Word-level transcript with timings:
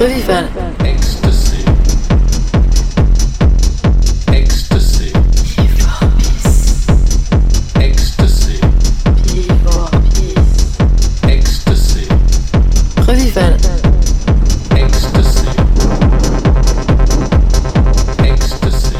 Revival. 0.00 0.48
Ecstasy. 0.80 1.62
Ecstasy. 4.28 5.12
Ecstasy. 7.76 8.56
Ecstasy. 11.28 12.08
Revival. 13.06 13.58
Ecstasy. 14.72 15.50
Ecstasy. 18.24 18.96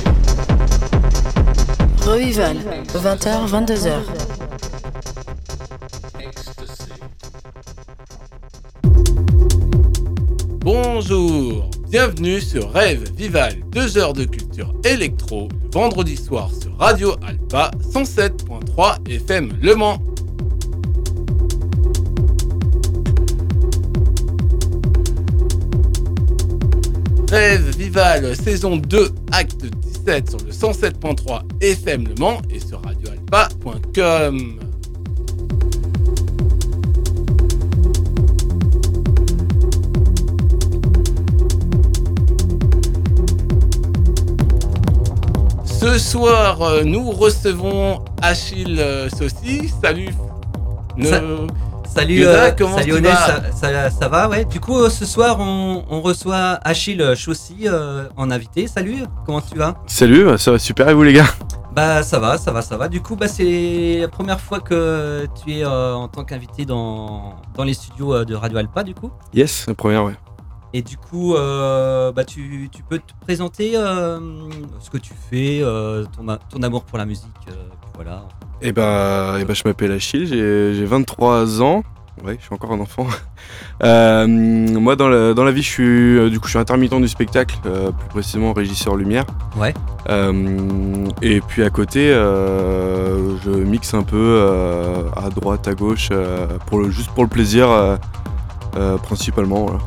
Revival. 2.05 2.57
20h, 2.93 3.49
22h. 3.49 4.30
Bonjour, 11.03 11.71
bienvenue 11.89 12.43
sur 12.43 12.71
Rêve 12.73 13.11
Vival, 13.17 13.55
2 13.71 13.97
heures 13.97 14.13
de 14.13 14.27
culture 14.27 14.71
électro, 14.85 15.49
le 15.65 15.71
vendredi 15.73 16.15
soir 16.15 16.51
sur 16.61 16.77
Radio 16.77 17.15
Alpha 17.27 17.71
107.3 17.81 19.09
FM 19.11 19.51
Le 19.63 19.75
Mans. 19.77 19.99
Rêve 27.31 27.75
Vival, 27.79 28.37
saison 28.37 28.77
2, 28.77 29.09
acte 29.33 29.65
17 29.65 30.29
sur 30.29 30.39
le 30.45 30.53
107.3 30.53 31.41
FM 31.63 32.09
Le 32.09 32.15
Mans 32.17 32.43
et 32.51 32.61
sur 32.61 32.83
radioalpha.com. 32.83 34.60
Ce 45.81 45.99
soir, 45.99 46.61
euh, 46.63 46.83
nous 46.85 47.11
recevons 47.11 48.05
Achille 48.21 48.79
euh, 48.81 49.09
Saucy. 49.09 49.73
Salut. 49.83 50.11
Ça- 51.03 51.21
Salut, 51.93 52.21
Yoda, 52.21 52.45
euh, 52.45 52.51
comment 52.57 52.77
salut 52.77 52.91
tu 52.93 52.97
Onel, 52.99 53.11
vas 53.13 53.17
ça, 53.27 53.43
ça- 53.53 53.91
ça 53.91 54.09
va 54.09 54.29
ouais. 54.29 54.45
Du 54.45 54.61
coup 54.61 54.79
euh, 54.79 54.89
ce 54.89 55.05
soir 55.05 55.39
on, 55.41 55.83
on 55.91 56.01
reçoit 56.01 56.61
Achille 56.63 57.05
Chaussy 57.17 57.63
euh, 57.67 58.05
en 58.17 58.31
invité. 58.31 58.69
Salut, 58.69 58.99
comment 59.27 59.41
tu 59.41 59.59
vas? 59.59 59.75
Salut, 59.89 60.25
bah, 60.25 60.39
ça 60.39 60.53
va 60.53 60.61
super 60.61 60.89
et 60.89 60.95
vous 60.95 61.03
les 61.03 61.15
gars? 61.15 61.27
Bah 61.75 62.05
ça 62.05 62.21
va, 62.21 62.39
ça 62.39 62.53
va, 62.53 62.63
ça 62.63 62.77
va. 62.77 62.87
Du 62.89 63.01
coup 63.01 63.17
bah 63.17 63.27
c'est 63.27 63.99
la 64.01 64.07
première 64.09 64.41
fois 64.41 64.61
que 64.61 65.27
tu 65.45 65.53
es 65.59 65.65
euh, 65.65 65.95
en 65.95 66.07
tant 66.07 66.23
qu'invité 66.23 66.65
dans, 66.65 67.35
dans 67.57 67.65
les 67.65 67.75
studios 67.75 68.25
de 68.25 68.35
Radio 68.37 68.59
Alpa 68.59 68.85
du 68.85 68.95
coup? 68.95 69.11
Yes, 69.35 69.65
la 69.67 69.75
première, 69.75 70.05
ouais. 70.05 70.15
Et 70.73 70.83
du 70.83 70.97
coup 70.97 71.35
euh, 71.35 72.13
bah 72.13 72.25
tu, 72.25 72.69
tu 72.73 72.83
peux 72.83 72.99
te 72.99 73.13
présenter 73.21 73.73
euh, 73.75 74.21
ce 74.79 74.89
que 74.89 74.99
tu 74.99 75.13
fais, 75.31 75.61
euh, 75.63 76.05
ton, 76.17 76.39
ton 76.49 76.63
amour 76.63 76.85
pour 76.85 76.97
la 76.99 77.07
musique, 77.07 77.27
voilà. 77.95 78.23
Et 78.63 78.73
bah, 78.73 79.37
et 79.41 79.45
bah 79.45 79.55
je 79.55 79.63
m'appelle 79.65 79.91
Achille, 79.93 80.27
j'ai 80.27 80.75
j'ai 80.75 80.85
23 80.85 81.61
ans. 81.63 81.83
Ouais, 82.25 82.37
je 82.39 82.45
suis 82.45 82.55
encore 82.55 82.73
un 82.73 82.81
enfant. 82.81 83.07
Moi, 83.83 84.97
dans 84.97 85.09
la, 85.09 85.33
dans 85.33 85.43
la 85.43 85.53
vie, 85.53 85.63
je 85.63 85.71
suis, 85.71 86.31
du 86.31 86.39
coup, 86.39 86.49
je 86.49 86.51
suis 86.51 86.59
intermittent 86.59 87.01
du 87.01 87.09
spectacle, 87.09 87.57
plus 87.63 88.09
précisément 88.11 88.53
régisseur 88.53 88.95
lumière. 88.95 89.25
Ouais. 89.57 89.73
Et 91.23 91.41
puis 91.41 91.63
à 91.63 91.71
côté, 91.71 92.11
je 92.11 93.51
mixe 93.51 93.95
un 93.95 94.03
peu 94.03 94.47
à 95.17 95.31
droite, 95.31 95.67
à 95.67 95.73
gauche, 95.75 96.11
pour 96.67 96.81
le, 96.81 96.91
juste 96.91 97.11
pour 97.13 97.25
le 97.25 97.31
plaisir, 97.31 97.99
principalement. 99.03 99.65
voilà. 99.65 99.81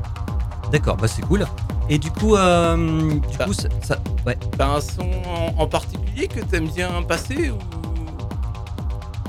D'accord, 0.73 0.97
bah 0.97 1.07
c'est 1.07 1.21
cool. 1.21 1.45
Et 1.89 1.97
du 1.97 2.09
coup, 2.11 2.35
euh, 2.35 2.75
du 3.09 3.37
coup 3.37 3.53
ça, 3.53 3.69
ça- 3.81 3.99
ouais. 4.25 4.37
T'as 4.57 4.67
un 4.67 4.81
son 4.81 5.03
en, 5.03 5.61
en 5.61 5.67
particulier 5.67 6.27
que 6.27 6.39
t'aimes 6.41 6.67
bien 6.67 6.89
passer 7.07 7.51
ou... 7.51 7.57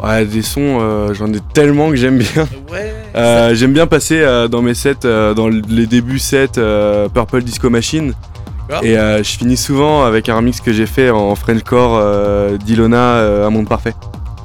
Ouais, 0.05 0.25
des 0.25 0.43
sons, 0.43 0.79
euh, 0.81 1.15
j'en 1.15 1.33
ai 1.33 1.39
tellement 1.53 1.91
que 1.91 1.97
j'aime 1.97 2.19
bien. 2.19 2.49
Ouais. 2.73 2.93
Euh, 3.15 3.55
J'aime 3.55 3.73
bien 3.73 3.87
passer 3.87 4.21
euh, 4.21 4.49
dans 4.49 4.61
mes 4.61 4.75
sets, 4.75 5.05
euh, 5.05 5.35
dans 5.35 5.47
les 5.49 5.87
débuts 5.87 6.19
sets 6.19 6.59
euh, 6.59 7.09
Purple 7.09 7.43
Disco 7.43 7.71
Machine. 7.71 8.13
D'accord. 8.69 8.85
Et 8.85 8.99
euh, 8.99 9.19
je 9.23 9.29
finis 9.39 9.57
souvent 9.57 10.03
avec 10.05 10.29
un 10.29 10.35
remix 10.37 10.61
que 10.61 10.73
j'ai 10.73 10.87
fait 10.87 11.11
en 11.11 11.37
Frenchcore 11.37 11.97
euh, 11.97 12.57
d'Ilona 12.57 12.97
euh, 13.19 13.47
Un 13.47 13.51
Monde 13.51 13.69
Parfait, 13.69 13.95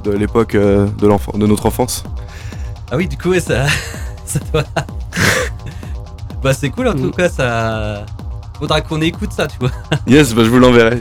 de 0.03 0.11
l'époque 0.11 0.53
euh, 0.53 0.85
de, 0.99 1.07
l'enfant- 1.07 1.35
de 1.35 1.47
notre 1.47 1.65
enfance. 1.65 2.03
Ah 2.91 2.97
oui, 2.97 3.07
du 3.07 3.17
coup, 3.17 3.29
ouais, 3.29 3.39
ça, 3.39 3.65
ça 4.25 4.39
doit. 4.53 4.63
Bah, 6.43 6.53
c'est 6.53 6.69
cool 6.69 6.87
en 6.87 6.93
tout 6.93 7.11
cas, 7.11 7.29
ça. 7.29 8.05
Faudra 8.57 8.81
qu'on 8.81 9.01
écoute 9.01 9.31
ça, 9.31 9.47
tu 9.47 9.57
vois. 9.59 9.71
Yes, 10.07 10.33
bah, 10.33 10.43
je 10.43 10.49
vous 10.49 10.59
l'enverrai. 10.59 10.99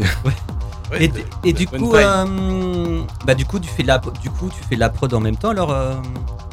Ouais, 0.92 1.10
Et, 1.44 1.52
du 1.52 1.66
coup, 1.66 1.94
euh, 1.94 3.00
bah 3.26 3.34
du 3.34 3.44
coup, 3.44 3.58
tu 3.58 3.68
fais 3.68 3.82
de 3.82 3.88
la, 3.88 3.98
du 3.98 4.30
coup, 4.30 4.48
tu 4.48 4.62
fais 4.68 4.74
de 4.76 4.80
la 4.80 4.88
prod 4.88 5.12
en 5.12 5.20
même 5.20 5.36
temps, 5.36 5.50
alors. 5.50 5.70
euh, 5.72 5.92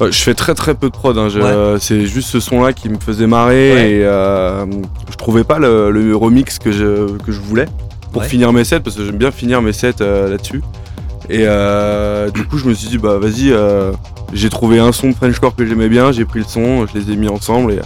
Euh, 0.02 0.10
je 0.12 0.18
fais 0.22 0.34
très 0.34 0.52
très 0.54 0.74
peu 0.74 0.90
de 0.90 0.92
prod, 0.94 1.16
hein, 1.16 1.28
Ouais. 1.28 1.40
euh, 1.42 1.78
c'est 1.78 2.04
juste 2.06 2.28
ce 2.28 2.38
son 2.40 2.62
là 2.62 2.72
qui 2.74 2.88
me 2.90 2.98
faisait 2.98 3.26
marrer 3.26 3.72
Ouais. 3.72 3.90
et 3.92 4.04
euh, 4.04 4.66
je 5.10 5.16
trouvais 5.16 5.42
pas 5.44 5.58
le, 5.58 5.90
le 5.90 6.14
remix 6.14 6.58
que 6.58 6.70
je, 6.70 7.16
que 7.18 7.32
je 7.32 7.40
voulais 7.40 7.64
pour 8.12 8.20
Ouais. 8.22 8.28
finir 8.28 8.52
mes 8.52 8.64
sets 8.64 8.80
parce 8.80 8.94
que 8.96 9.04
j'aime 9.06 9.16
bien 9.16 9.30
finir 9.30 9.62
mes 9.62 9.72
sets 9.72 10.02
euh, 10.02 10.28
là-dessus. 10.28 10.62
Et 11.30 11.44
euh, 11.46 12.30
du 12.30 12.44
coup 12.44 12.58
je 12.58 12.66
me 12.66 12.74
suis 12.74 12.88
dit 12.88 12.98
bah 12.98 13.16
vas-y, 13.18 13.52
euh, 13.52 13.92
j'ai 14.34 14.50
trouvé 14.50 14.78
un 14.80 14.92
son 14.92 15.08
de 15.10 15.14
Frenchcore 15.14 15.56
que 15.56 15.64
j'aimais 15.64 15.88
bien, 15.88 16.12
j'ai 16.12 16.26
pris 16.26 16.40
le 16.40 16.44
son, 16.46 16.86
je 16.86 16.98
les 16.98 17.10
ai 17.12 17.16
mis 17.16 17.28
ensemble 17.28 17.72
et 17.72 17.80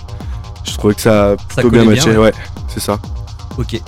je 0.64 0.74
trouvais 0.76 0.94
que 0.94 1.00
ça 1.00 1.30
a 1.32 1.36
Ça 1.36 1.36
plutôt 1.48 1.70
bien 1.70 1.84
collait 1.84 1.94
bien, 1.96 2.06
matché. 2.06 2.18
ouais. 2.18 2.24
Ouais, 2.26 2.32
c'est 2.68 2.80
ça. 2.80 2.98
Ok. 3.58 3.80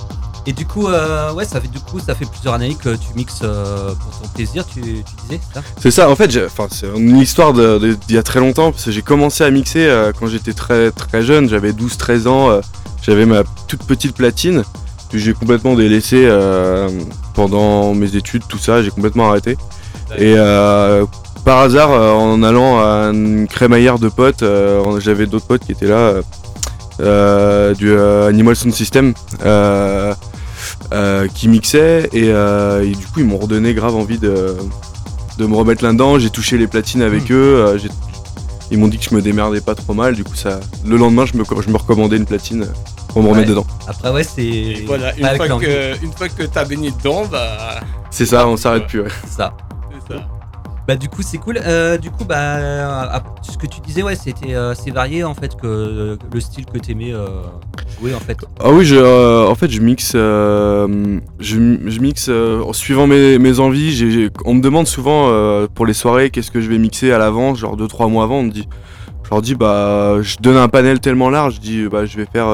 Et 0.45 0.53
du 0.53 0.67
coup, 0.67 0.89
euh, 0.89 1.33
ouais, 1.35 1.45
ça 1.45 1.61
fait 1.61 1.69
du 1.69 1.79
coup, 1.79 2.01
ça 2.01 2.17
fait 2.17 2.25
plusieurs 2.29 2.55
années 2.55 2.75
que 2.75 2.97
tu 2.97 3.07
mixes 3.15 3.41
euh, 3.45 3.93
pour 3.95 4.11
ton 4.21 4.27
plaisir, 4.35 4.67
tu, 4.67 4.81
tu 4.81 4.87
disais, 5.23 5.41
c'est 5.41 5.55
ça? 5.55 5.63
C'est 5.81 5.91
ça, 5.93 6.11
en 6.11 6.17
fait, 6.17 6.37
enfin, 6.47 6.67
c'est 6.69 6.89
une 6.97 7.19
histoire 7.19 7.53
de- 7.53 7.79
de- 7.79 7.93
d'il 8.09 8.17
y 8.17 8.19
a 8.19 8.25
très 8.25 8.41
longtemps, 8.41 8.73
parce 8.73 8.85
que 8.87 8.91
j'ai 8.91 9.03
commencé 9.03 9.45
à 9.45 9.51
mixer 9.53 9.87
euh, 9.87 10.11
quand 10.19 10.27
j'étais 10.27 10.53
très 10.53 10.91
très 10.91 11.23
jeune, 11.23 11.49
j'avais 11.49 11.73
12-13 11.73 12.27
ans, 12.27 12.61
j'avais 13.03 13.25
ma 13.25 13.45
toute 13.69 13.85
petite 13.85 14.17
platine, 14.17 14.65
puis 15.11 15.21
j'ai 15.21 15.33
complètement 15.33 15.75
délaissé 15.77 16.25
euh, 16.27 16.89
pendant 17.35 17.95
mes 17.95 18.17
études, 18.17 18.43
tout 18.49 18.59
ça, 18.59 18.83
j'ai 18.83 18.91
complètement 18.91 19.29
arrêté. 19.31 19.57
Et 20.19 20.35
par 21.45 21.59
hasard, 21.61 21.91
en 21.91 22.43
allant 22.43 22.81
à 22.81 23.11
une 23.13 23.47
crémaillère 23.47 24.01
de 24.01 24.09
potes, 24.09 24.43
j'avais 24.99 25.27
d'autres 25.27 25.47
potes 25.47 25.65
qui 25.65 25.71
étaient 25.71 25.87
là, 25.87 26.15
du 26.99 27.91
euh, 27.91 28.29
Animal 28.29 28.57
Sound 28.57 28.75
System. 28.75 29.15
euh, 29.45 30.15
euh, 30.93 31.27
qui 31.35 31.49
mixaient 31.49 32.09
et, 32.13 32.31
euh, 32.31 32.83
et 32.85 32.91
du 32.93 33.07
coup 33.07 33.19
ils 33.21 33.25
m'ont 33.27 33.39
redonné 33.39 33.75
grave 33.75 33.95
envie 33.97 34.19
de, 34.19 34.57
de 35.39 35.47
me 35.47 35.55
remettre 35.57 35.83
là-dedans. 35.85 36.19
J'ai 36.19 36.31
touché 36.31 36.59
les 36.59 36.67
platines 36.67 37.03
avec 37.03 37.31
Hmm. 37.31 37.35
eux. 37.35 37.57
euh, 37.67 37.79
ils 38.71 38.79
m'ont 38.79 38.89
dit 38.89 38.97
que 38.99 39.05
je 39.05 39.15
me 39.15 39.21
démerdais 39.21 39.61
pas 39.61 39.75
trop 39.75 39.93
mal. 39.93 40.15
Du 40.15 40.25
coup, 40.25 40.35
ça, 40.35 40.61
le 40.87 40.97
lendemain, 40.97 41.27
je 41.27 41.37
me, 41.37 41.45
je 41.45 41.69
me 41.69 41.77
recommandais 41.77 42.17
une 42.17 42.25
platine 42.25 42.67
pour 43.09 43.23
me 43.23 43.29
remettre 43.29 43.49
dedans. 43.51 43.67
Après, 43.87 44.11
ouais, 44.11 44.25
c'est. 44.25 44.85
Voilà, 44.87 45.15
une 45.17 45.27
fois, 45.37 45.49
que, 45.59 46.03
une 46.03 46.13
fois 46.13 46.29
que 46.31 46.43
t'as 46.45 46.65
baigné 46.65 46.91
dedans, 46.91 47.25
bah. 47.31 47.81
C'est 48.11 48.25
ça, 48.25 48.47
on 48.49 48.57
s'arrête 48.57 48.87
plus. 48.87 49.01
ouais. 49.03 49.09
c'est 49.27 49.37
ça. 49.37 49.53
C'est 50.09 50.15
ça. 50.15 50.21
Bah 50.87 50.97
du 50.97 51.09
coup 51.09 51.23
c'est 51.23 51.39
cool. 51.39 51.61
Euh, 51.65 51.97
du 51.97 52.11
coup 52.11 52.25
bah 52.25 52.57
euh, 52.57 53.19
ce 53.43 53.57
que 53.57 53.67
tu 53.67 53.81
disais 53.81 54.03
ouais 54.03 54.17
c'était 54.17 54.55
euh, 54.55 54.75
c'est 54.75 54.91
varié 54.91 55.25
en 55.25 55.35
fait 55.35 55.57
que 55.57 56.19
le 56.33 56.41
style 56.41 56.67
que 56.67 56.79
t'aimais 56.79 57.13
euh, 57.13 57.43
jouer 57.99 58.15
en 58.15 58.21
fait. 58.21 58.37
Ah 58.61 58.71
oui, 58.71 58.85
je, 58.85 58.97
euh, 58.97 59.49
en 59.49 59.55
fait, 59.55 59.71
je 59.71 59.81
mixe, 59.81 60.13
je, 60.13 61.99
mixe 62.01 62.31
suivant 62.73 63.07
mes, 63.07 63.39
mes 63.39 63.61
envies. 63.61 64.31
On 64.45 64.55
me 64.55 64.61
demande 64.61 64.87
souvent 64.87 65.31
pour 65.75 65.87
les 65.87 65.95
soirées 65.95 66.31
qu'est-ce 66.31 66.51
que 66.51 66.61
je 66.61 66.69
vais 66.69 66.79
mixer 66.79 67.13
à 67.13 67.19
l'avance, 67.19 67.59
genre 67.59 67.77
2-3 67.77 68.11
mois 68.11 68.25
avant. 68.25 68.39
On 68.39 68.45
me 68.45 68.51
dit, 68.51 68.69
je 69.25 69.31
leur 69.31 69.43
dis, 69.43 69.55
bah, 69.55 70.21
je 70.23 70.37
donne 70.39 70.57
un 70.57 70.69
panel 70.69 71.01
tellement 71.01 71.31
large. 71.31 71.57
Je 71.57 71.61
dis, 71.61 71.89
bah, 71.89 72.05
je 72.07 72.17
vais 72.17 72.27
faire 72.27 72.49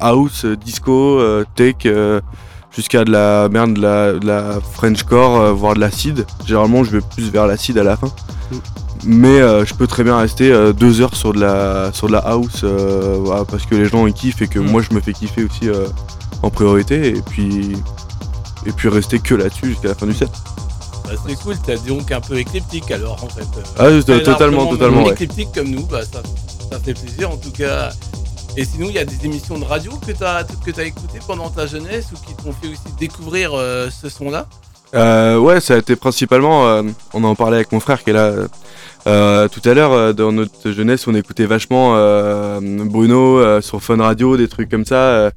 house, 0.00 0.44
disco, 0.44 1.20
tech, 1.54 1.76
jusqu'à 2.70 3.04
de 3.04 3.10
la 3.10 3.48
merde, 3.48 3.74
de 3.74 3.80
la, 3.82 4.12
de 4.14 4.26
la 4.26 4.58
Frenchcore, 4.72 5.40
euh, 5.40 5.52
voire 5.52 5.74
de 5.74 5.80
l'acide. 5.80 6.26
Généralement, 6.46 6.84
je 6.84 6.90
vais 6.92 7.00
plus 7.00 7.30
vers 7.30 7.46
l'acide 7.46 7.78
à 7.78 7.84
la 7.84 7.96
fin. 7.96 8.10
Mais 9.04 9.40
euh, 9.40 9.64
je 9.64 9.74
peux 9.74 9.86
très 9.86 10.02
bien 10.02 10.18
rester 10.18 10.50
euh, 10.50 10.72
deux 10.72 11.00
heures 11.00 11.14
sur 11.14 11.32
de 11.32 11.40
la, 11.40 11.92
sur 11.92 12.08
de 12.08 12.12
la 12.12 12.18
house 12.18 12.62
euh, 12.64 13.16
voilà, 13.22 13.44
parce 13.44 13.64
que 13.64 13.76
les 13.76 13.86
gens 13.86 14.06
ils 14.08 14.12
kiffent 14.12 14.42
et 14.42 14.48
que 14.48 14.58
Mm. 14.58 14.70
moi 14.70 14.82
je 14.82 14.92
me 14.92 15.00
fais 15.00 15.12
kiffer 15.12 15.44
aussi 15.44 15.68
euh, 15.68 15.86
en 16.42 16.50
priorité 16.50 17.08
et 17.16 17.22
puis, 17.22 17.76
et 18.66 18.72
puis 18.72 18.88
rester 18.88 19.20
que 19.20 19.36
là-dessus 19.36 19.66
jusqu'à 19.70 19.88
la 19.88 19.94
fin 19.94 20.06
du 20.06 20.14
set. 20.14 20.28
Bah, 21.04 21.12
c'est 21.26 21.36
cool, 21.36 21.56
t'es 21.64 21.76
donc 21.86 22.10
un 22.10 22.20
peu 22.20 22.38
écliptique 22.38 22.90
alors 22.90 23.22
en 23.22 23.28
fait. 23.28 23.46
Ah, 23.78 23.88
totalement, 24.20 24.66
totalement. 24.66 25.04
ouais. 25.04 25.12
Écliptique 25.12 25.50
comme 25.54 25.68
nous, 25.70 25.86
bah, 25.86 26.00
ça, 26.02 26.20
ça 26.70 26.78
fait 26.80 26.94
plaisir 26.94 27.30
en 27.30 27.36
tout 27.36 27.52
cas. 27.52 27.90
Et 28.58 28.64
sinon, 28.64 28.86
il 28.88 28.96
y 28.96 28.98
a 28.98 29.04
des 29.04 29.24
émissions 29.24 29.56
de 29.56 29.64
radio 29.64 29.92
que 30.04 30.10
tu 30.10 30.24
as, 30.24 30.42
que 30.66 30.80
as 30.80 30.84
écoutées 30.84 31.20
pendant 31.24 31.48
ta 31.48 31.66
jeunesse 31.66 32.06
ou 32.12 32.16
qui 32.16 32.34
t'ont 32.34 32.52
fait 32.52 32.66
aussi 32.66 32.92
découvrir 32.98 33.52
euh, 33.54 33.88
ce 33.88 34.08
son-là? 34.08 34.48
Euh, 34.96 35.38
ouais, 35.38 35.60
ça 35.60 35.74
a 35.74 35.78
été 35.78 35.94
principalement, 35.94 36.66
euh, 36.66 36.82
on 37.14 37.22
en 37.22 37.36
parlait 37.36 37.58
avec 37.58 37.70
mon 37.70 37.78
frère 37.78 38.02
qui 38.02 38.10
est 38.10 38.14
là, 38.14 38.32
tout 39.48 39.60
à 39.64 39.74
l'heure, 39.74 40.12
dans 40.12 40.32
notre 40.32 40.72
jeunesse, 40.72 41.06
on 41.06 41.14
écoutait 41.14 41.46
vachement 41.46 41.92
Bruno 42.60 43.60
sur 43.60 43.80
Fun 43.80 43.98
Radio, 44.02 44.36
des 44.36 44.48
trucs 44.48 44.68
comme 44.68 44.84
ça, 44.84 45.30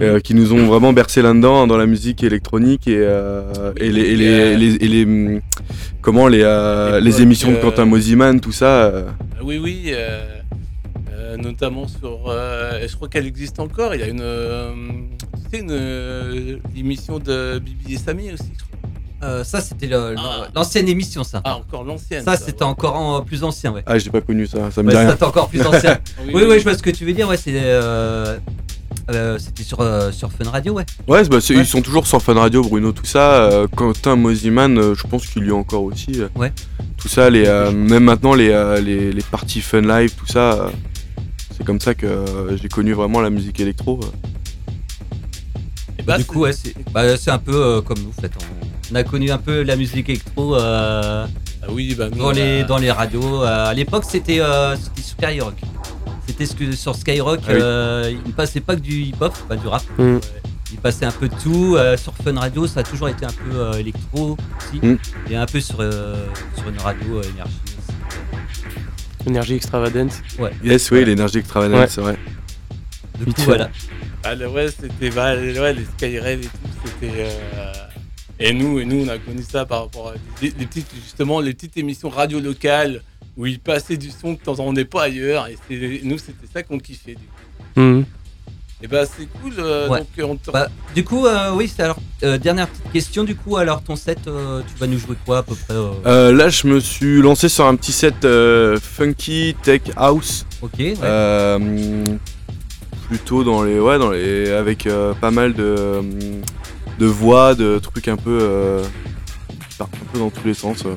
euh, 0.00 0.20
qui 0.20 0.34
nous 0.34 0.54
ont 0.54 0.64
vraiment 0.66 0.94
bercé 0.94 1.20
là-dedans, 1.20 1.62
hein, 1.62 1.66
dans 1.66 1.76
la 1.76 1.86
musique 1.86 2.24
électronique 2.24 2.88
et, 2.88 2.96
euh, 2.98 3.72
et 3.76 3.90
les, 3.92 4.00
et 4.00 4.16
les, 4.16 4.24
et 4.24 4.56
les- 4.56 4.74
et 4.76 4.88
les, 4.88 5.40
comment 6.00 6.28
les, 6.28 6.40
euh, 6.42 6.98
les 6.98 7.20
émissions 7.20 7.52
de 7.52 7.56
Quentin 7.56 7.84
Mosiman, 7.84 8.40
tout 8.40 8.52
ça. 8.52 8.90
Oui, 9.42 9.58
oui, 9.62 9.92
euh, 11.24 11.36
notamment 11.36 11.88
sur. 11.88 12.24
euh, 12.28 12.86
je 12.86 12.94
crois 12.96 13.08
qu'elle 13.08 13.26
existe 13.26 13.58
encore. 13.60 13.94
Il 13.94 14.00
y 14.00 14.04
a 14.04 14.08
une. 14.08 14.20
euh, 14.20 14.72
tu 15.44 15.50
sais, 15.50 15.62
une 15.62 15.70
euh, 15.70 16.56
émission 16.76 17.18
de 17.18 17.58
Bibi 17.58 17.94
et 17.94 17.98
Samy 17.98 18.32
aussi, 18.32 18.50
je 18.56 18.62
crois. 18.64 19.28
Euh, 19.28 19.42
ça, 19.42 19.62
c'était 19.62 19.86
le- 19.86 20.14
Ah. 20.18 20.48
l'ancienne 20.54 20.86
émission, 20.88 21.24
ça. 21.24 21.40
Ah, 21.44 21.56
encore 21.56 21.82
l'ancienne. 21.84 22.22
ça, 22.24 22.36
c'était 22.36 22.62
ouais. 22.62 22.70
encore 22.70 22.94
en- 22.96 23.22
plus 23.22 23.42
ancien, 23.42 23.72
ouais. 23.72 23.82
Ah, 23.86 23.98
j'ai 23.98 24.10
pas 24.10 24.20
connu 24.20 24.46
ça, 24.46 24.70
ça 24.70 24.82
me 24.82 24.88
Ouais, 24.88 24.92
dit 24.92 24.96
ça, 24.96 25.00
rien. 25.02 25.10
c'était 25.12 25.24
encore 25.24 25.48
plus 25.48 25.62
ancien. 25.66 25.98
Oui, 26.26 26.32
oui, 26.34 26.42
oui, 26.46 26.58
je 26.58 26.64
vois 26.64 26.76
ce 26.76 26.82
que 26.82 26.90
tu 26.90 27.06
veux 27.06 27.12
dire, 27.14 27.26
ouais, 27.28 27.38
c'est. 27.38 27.52
euh, 27.54 28.36
euh, 29.10 29.38
c'était 29.38 29.62
sur, 29.62 29.80
euh, 29.80 30.12
sur 30.12 30.30
Fun 30.30 30.50
Radio, 30.50 30.74
ouais. 30.74 30.84
Ouais, 31.08 31.24
bah, 31.24 31.38
c'est- 31.40 31.54
Ouais. 31.54 31.62
ils 31.62 31.66
sont 31.66 31.80
toujours 31.80 32.06
sur 32.06 32.20
Fun 32.20 32.34
Radio, 32.34 32.62
Bruno, 32.62 32.92
tout 32.92 33.06
ça. 33.06 33.44
euh, 33.50 33.66
Quentin 33.74 34.16
Mosiman, 34.16 34.76
euh, 34.78 34.94
je 34.94 35.06
pense 35.06 35.26
qu'il 35.26 35.44
y 35.44 35.48
est 35.48 35.52
encore 35.52 35.84
aussi. 35.84 36.20
euh, 36.20 36.28
Ouais. 36.36 36.52
Tout 36.98 37.08
ça, 37.08 37.30
les, 37.30 37.46
euh, 37.46 37.70
même 37.70 38.04
maintenant, 38.04 38.34
les, 38.34 38.50
euh, 38.50 38.78
les, 38.80 39.10
les 39.12 39.22
parties 39.22 39.60
Fun 39.62 39.80
Live, 39.82 40.14
tout 40.16 40.26
ça. 40.26 40.52
euh, 40.52 40.68
c'est 41.56 41.64
comme 41.64 41.80
ça 41.80 41.94
que 41.94 42.06
euh, 42.06 42.56
j'ai 42.56 42.68
connu 42.68 42.92
vraiment 42.92 43.20
la 43.20 43.30
musique 43.30 43.60
électro. 43.60 44.00
Et 45.98 46.02
bah, 46.02 46.18
du 46.18 46.24
coup, 46.24 46.40
ouais, 46.40 46.52
c'est 46.52 46.74
bah, 46.92 47.16
c'est 47.16 47.30
un 47.30 47.38
peu 47.38 47.54
euh, 47.54 47.80
comme 47.80 47.98
nous, 47.98 48.10
en 48.16 48.20
fait. 48.20 48.32
On, 48.40 48.66
on 48.92 48.94
a 48.96 49.04
connu 49.04 49.30
un 49.30 49.38
peu 49.38 49.62
la 49.62 49.76
musique 49.76 50.08
électro 50.08 50.56
euh, 50.56 51.26
Ah 51.62 51.66
oui, 51.70 51.94
bah, 51.94 52.08
nous, 52.10 52.18
dans, 52.18 52.26
on 52.28 52.30
les, 52.30 52.60
a- 52.60 52.64
dans 52.64 52.78
les 52.78 52.90
radios. 52.90 53.42
Euh, 53.42 53.66
à 53.66 53.74
l'époque, 53.74 54.04
c'était 54.08 54.40
euh, 54.40 54.76
Skyrock. 55.00 55.54
C'était 56.26 56.46
ce 56.46 56.54
que 56.54 56.72
sur 56.72 56.94
Skyrock, 56.96 57.40
Ah 57.46 57.50
oui. 57.52 57.58
euh, 57.60 58.12
il 58.24 58.28
ne 58.30 58.34
passait 58.34 58.60
pas 58.60 58.74
que 58.76 58.80
du 58.80 59.02
hip-hop, 59.02 59.34
pas 59.48 59.56
du 59.56 59.66
rap. 59.68 59.82
Mm. 59.98 60.18
Il 60.72 60.78
passait 60.78 61.04
un 61.04 61.12
peu 61.12 61.28
de 61.28 61.34
tout. 61.40 61.76
Euh, 61.76 61.96
sur 61.96 62.12
Fun 62.14 62.34
Radio, 62.34 62.66
ça 62.66 62.80
a 62.80 62.82
toujours 62.82 63.08
été 63.08 63.24
un 63.24 63.28
peu 63.28 63.54
euh, 63.56 63.72
électro 63.74 64.36
aussi. 64.58 64.84
Mm. 64.84 64.96
Et 65.30 65.36
un 65.36 65.46
peu 65.46 65.60
sur, 65.60 65.76
euh, 65.80 66.26
sur 66.56 66.68
une 66.68 66.78
radio 66.78 67.18
euh, 67.18 67.22
énergie 67.32 67.52
aussi. 69.24 69.30
Énergie 69.30 69.54
extravagance. 69.54 70.22
Yes, 70.62 70.90
oui, 70.90 71.04
l'énergie 71.04 71.38
extravagante, 71.38 71.80
Ouais. 71.80 71.86
c'est 71.88 72.00
vrai. 72.00 72.16
Du 73.18 73.26
coup, 73.32 73.42
voilà. 73.42 73.70
Ah, 74.22 74.34
le- 74.34 74.48
ouais, 74.48 74.68
c'était 74.70 75.10
bah, 75.10 75.34
les- 75.36 75.58
ouais, 75.58 75.74
les 75.74 75.84
Skyrev 75.84 76.40
et 76.40 76.46
tout, 76.46 76.50
c'était. 76.84 77.12
euh, 77.18 77.72
Et 78.40 78.52
nous, 78.52 78.80
et 78.80 78.84
nous, 78.84 79.04
on 79.04 79.08
a 79.08 79.16
connu 79.18 79.42
ça 79.48 79.64
par 79.64 79.82
rapport 79.82 80.08
à 80.08 80.14
des, 80.40 80.50
des 80.50 80.66
petites, 80.66 80.88
justement, 80.92 81.40
les 81.40 81.54
petites 81.54 81.76
émissions 81.76 82.08
radio 82.08 82.40
locales 82.40 83.00
où 83.36 83.46
ils 83.46 83.60
passaient 83.60 83.96
du 83.96 84.10
son 84.10 84.34
que 84.34 84.42
t'entendais 84.42 84.84
pas 84.84 85.04
ailleurs. 85.04 85.46
Et 85.46 85.56
c'est- 85.68 86.00
nous, 86.02 86.18
c'était 86.18 86.48
ça 86.52 86.64
qu'on 86.64 86.78
kiffait. 86.80 87.12
du 87.14 87.18
coup. 87.18 87.80
Mhm. 87.80 88.04
Et 88.82 88.86
bah, 88.88 89.04
c'est 89.06 89.26
cool. 89.40 89.54
euh, 89.58 89.88
Ouais. 89.88 90.00
Donc, 90.00 90.08
euh, 90.18 90.22
on 90.24 90.36
te- 90.36 90.50
Bah, 90.50 90.68
du 90.94 91.04
coup, 91.04 91.26
euh, 91.26 91.52
oui, 91.54 91.72
c'est 91.74 91.82
alors 91.82 91.98
euh, 92.22 92.36
dernière 92.38 92.68
petite 92.68 92.92
question. 92.92 93.24
Du 93.24 93.34
coup, 93.34 93.56
alors 93.56 93.82
ton 93.82 93.96
set, 93.96 94.18
euh, 94.26 94.62
tu 94.70 94.78
vas 94.78 94.86
nous 94.86 94.98
jouer 94.98 95.16
quoi 95.24 95.38
à 95.38 95.42
peu 95.42 95.54
près 95.54 95.74
euh, 95.74 95.90
Euh, 96.06 96.32
là, 96.32 96.48
je 96.50 96.66
me 96.66 96.80
suis 96.80 97.22
lancé 97.22 97.48
sur 97.48 97.66
un 97.66 97.76
petit 97.76 97.92
set 97.92 98.24
euh, 98.24 98.78
funky 98.80 99.56
tech 99.62 99.82
house. 99.96 100.44
Ok. 100.60 100.72
ouais. 100.78 100.94
Euh, 101.02 102.04
plutôt 103.08 103.44
dans 103.44 103.62
les. 103.62 103.78
Ouais, 103.78 103.98
dans 103.98 104.10
les. 104.10 104.50
Avec 104.50 104.86
euh, 104.86 105.14
pas 105.14 105.30
mal 105.30 105.54
de. 105.54 106.00
de 106.98 107.06
voix, 107.06 107.54
de 107.54 107.78
trucs 107.78 108.08
un 108.08 108.16
peu. 108.16 108.38
euh, 108.42 108.82
un 109.80 109.86
peu 110.12 110.18
dans 110.18 110.30
tous 110.30 110.46
les 110.46 110.54
sens. 110.54 110.84
euh. 110.84 110.94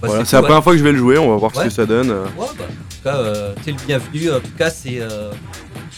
Bah, 0.00 0.08
voilà, 0.08 0.24
c'est 0.24 0.34
la 0.36 0.42
première 0.42 0.64
fois 0.64 0.72
que 0.72 0.78
je 0.78 0.84
vais 0.84 0.90
le 0.92 0.98
jouer, 0.98 1.16
on 1.18 1.30
va 1.30 1.36
voir 1.36 1.52
Ouais. 1.54 1.62
ce 1.62 1.68
que 1.68 1.74
ça 1.74 1.86
donne. 1.86 2.10
Ouais, 2.10 2.16
bah, 2.36 2.64
en 2.64 2.66
tout 2.66 3.02
cas, 3.04 3.16
euh, 3.16 3.54
t'es 3.64 3.70
le 3.70 3.76
bienvenu. 3.86 4.30
En 4.32 4.40
tout 4.40 4.50
cas, 4.58 4.68
c'est 4.70 4.98
euh, 5.00 5.30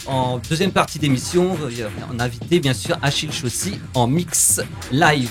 en 0.07 0.37
deuxième 0.49 0.71
partie 0.71 0.99
d'émission. 0.99 1.57
euh, 1.63 1.89
On 2.13 2.19
a 2.19 2.23
invité 2.25 2.59
bien 2.59 2.73
sûr 2.73 2.97
Achille 3.01 3.31
Chaussy 3.31 3.79
en 3.93 4.07
mix 4.07 4.61
live. 4.91 5.29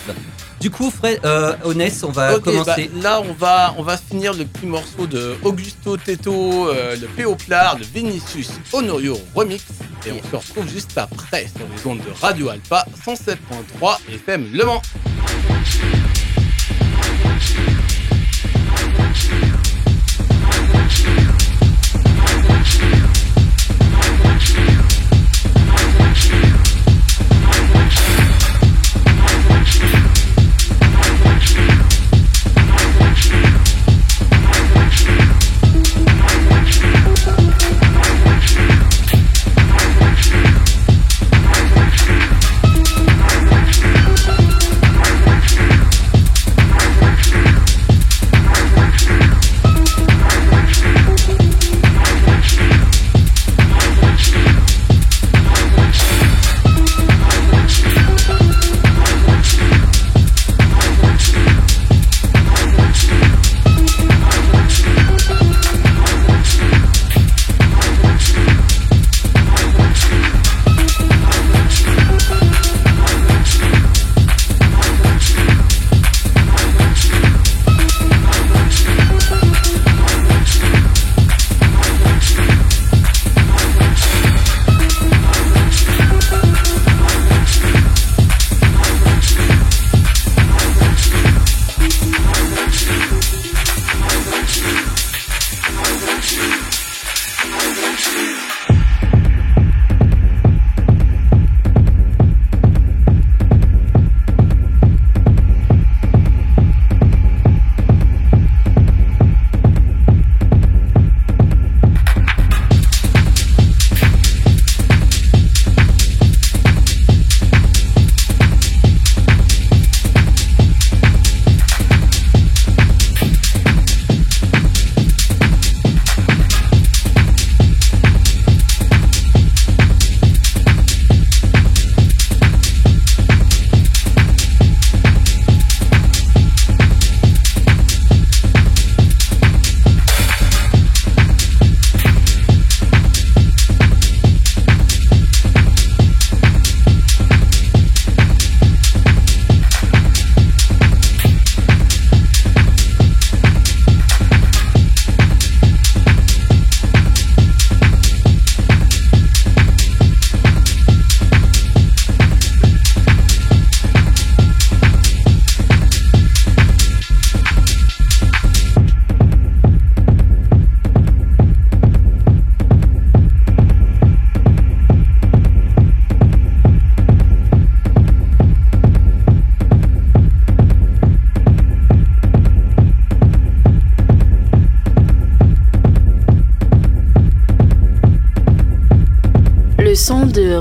Du 0.61 0.71
coup, 0.71 0.91
Fred, 0.91 1.21
euh, 1.25 1.55
Onès, 1.65 2.03
on 2.05 2.11
va 2.11 2.37
Ok, 2.37 2.45
commencer. 2.45 2.91
bah, 2.95 3.01
là, 3.03 3.21
on 3.21 3.33
va, 3.35 3.75
on 3.77 3.83
va 3.83 3.97
finir 3.99 4.33
le 4.33 4.45
petit 4.47 4.67
morceau 4.67 5.07
de 5.07 5.37
Augusto 5.43 5.97
Teto, 5.97 6.69
euh, 6.69 6.97
le 6.97 7.07
Péoplar, 7.09 7.77
le 7.79 7.85
Vinicius 7.85 8.51
Honorio 8.73 9.19
remix. 9.35 9.63
Et 10.07 10.13
on 10.13 10.23
se 10.31 10.37
retrouve 10.37 10.69
juste 10.69 10.97
après 10.97 11.47
sur 11.55 11.67
les 11.77 11.87
ondes 11.91 11.99
de 11.99 12.11
Radio 12.21 12.49
Alpha 12.49 12.87
107.3 13.07 13.99
FM 14.15 14.49
Le 14.53 14.65
Mans. 14.65 14.83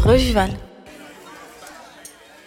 Revival. 0.04 0.52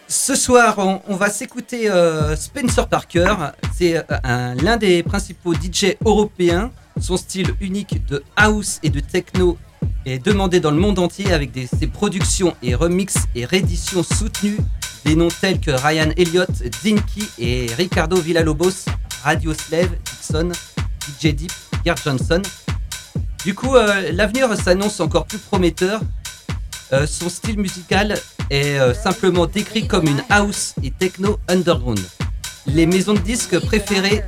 Ce 0.08 0.36
soir, 0.36 0.76
on, 1.08 1.16
va 1.16 1.30
s'écouter 1.30 1.90
euh, 1.90 2.36
Spencer 2.36 2.86
Parker. 2.86 3.34
C'est 3.74 3.96
euh, 3.96 4.02
un- 4.22 4.54
l'un 4.54 4.76
des 4.76 5.02
principaux 5.02 5.54
DJ 5.54 5.96
européens. 6.04 6.70
Son 7.00 7.16
style 7.16 7.52
unique 7.60 8.06
de 8.06 8.22
house 8.36 8.78
et 8.82 8.90
de 8.90 9.00
techno 9.00 9.58
est 10.06 10.18
demandé 10.24 10.60
dans 10.60 10.70
le 10.70 10.78
monde 10.78 10.98
entier 10.98 11.32
avec 11.32 11.50
ses 11.78 11.86
productions 11.88 12.54
et 12.62 12.74
remixes 12.74 13.24
et 13.34 13.44
rééditions 13.44 14.02
soutenues 14.02 14.58
des 15.04 15.14
noms 15.16 15.28
tels 15.28 15.60
que 15.60 15.70
Ryan 15.72 16.10
Elliott, 16.16 16.48
Zinky 16.82 17.28
et 17.38 17.66
Ricardo 17.76 18.16
Villalobos, 18.16 18.86
Radio 19.22 19.52
Slave, 19.54 19.90
Dixon, 20.04 20.50
DJ 21.20 21.34
Deep, 21.34 21.52
Gerd 21.84 21.98
Johnson. 22.02 22.42
Du 23.44 23.54
coup, 23.54 23.74
euh, 23.76 24.10
l'avenir 24.12 24.54
s'annonce 24.56 25.00
encore 25.00 25.26
plus 25.26 25.38
prometteur. 25.38 26.00
Euh, 26.92 27.06
son 27.06 27.28
style 27.28 27.58
musical 27.58 28.16
est 28.50 28.78
euh, 28.78 28.94
simplement 28.94 29.46
décrit 29.46 29.88
comme 29.88 30.06
une 30.06 30.22
house 30.30 30.74
et 30.82 30.90
techno 30.92 31.38
underground. 31.48 32.00
Les 32.66 32.86
maisons 32.86 33.14
de 33.14 33.18
disques 33.20 33.58
préférées 33.58 34.22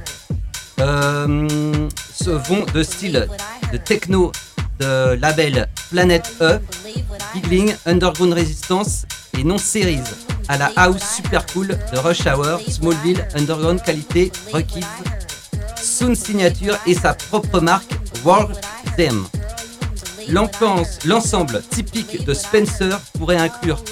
euh, 0.81 1.89
vont 2.27 2.67
de 2.75 2.83
style 2.83 3.29
de 3.73 3.77
techno 3.77 4.33
de 4.81 5.15
label 5.15 5.69
Planet 5.91 6.33
E, 6.41 6.59
Giggling, 7.35 7.75
Underground 7.87 8.33
Resistance 8.33 9.07
et 9.37 9.45
Non 9.45 9.59
Series 9.59 10.01
à 10.49 10.57
la 10.57 10.73
house 10.77 11.03
super 11.17 11.45
cool 11.47 11.69
de 11.69 11.99
Rush 11.99 12.27
Hour, 12.27 12.61
Smallville, 12.67 13.27
Underground 13.35 13.83
Qualité, 13.83 14.33
Rockies, 14.53 14.85
Soon 15.77 16.15
Signature 16.15 16.77
et 16.87 16.95
sa 16.95 17.15
propre 17.15 17.61
marque 17.61 17.93
World 18.25 18.57
Them. 18.97 19.27
L'ensemble- 20.31 21.63
typique 21.71 22.25
de 22.25 22.35
Spencer 22.35 23.01
pourrait 23.17 23.39
inclure 23.39 23.83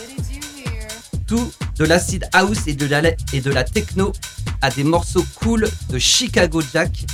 tout 1.26 1.50
de 1.78 1.84
l'acid 1.84 2.24
house 2.32 2.66
et 2.66 2.74
de, 2.74 2.86
la, 2.86 3.64
techno 3.64 4.12
à 4.60 4.70
des 4.70 4.84
morceaux 4.84 5.24
cool 5.36 5.68
de 5.88 5.98
Chicago 5.98 6.62
Jack 6.72 7.06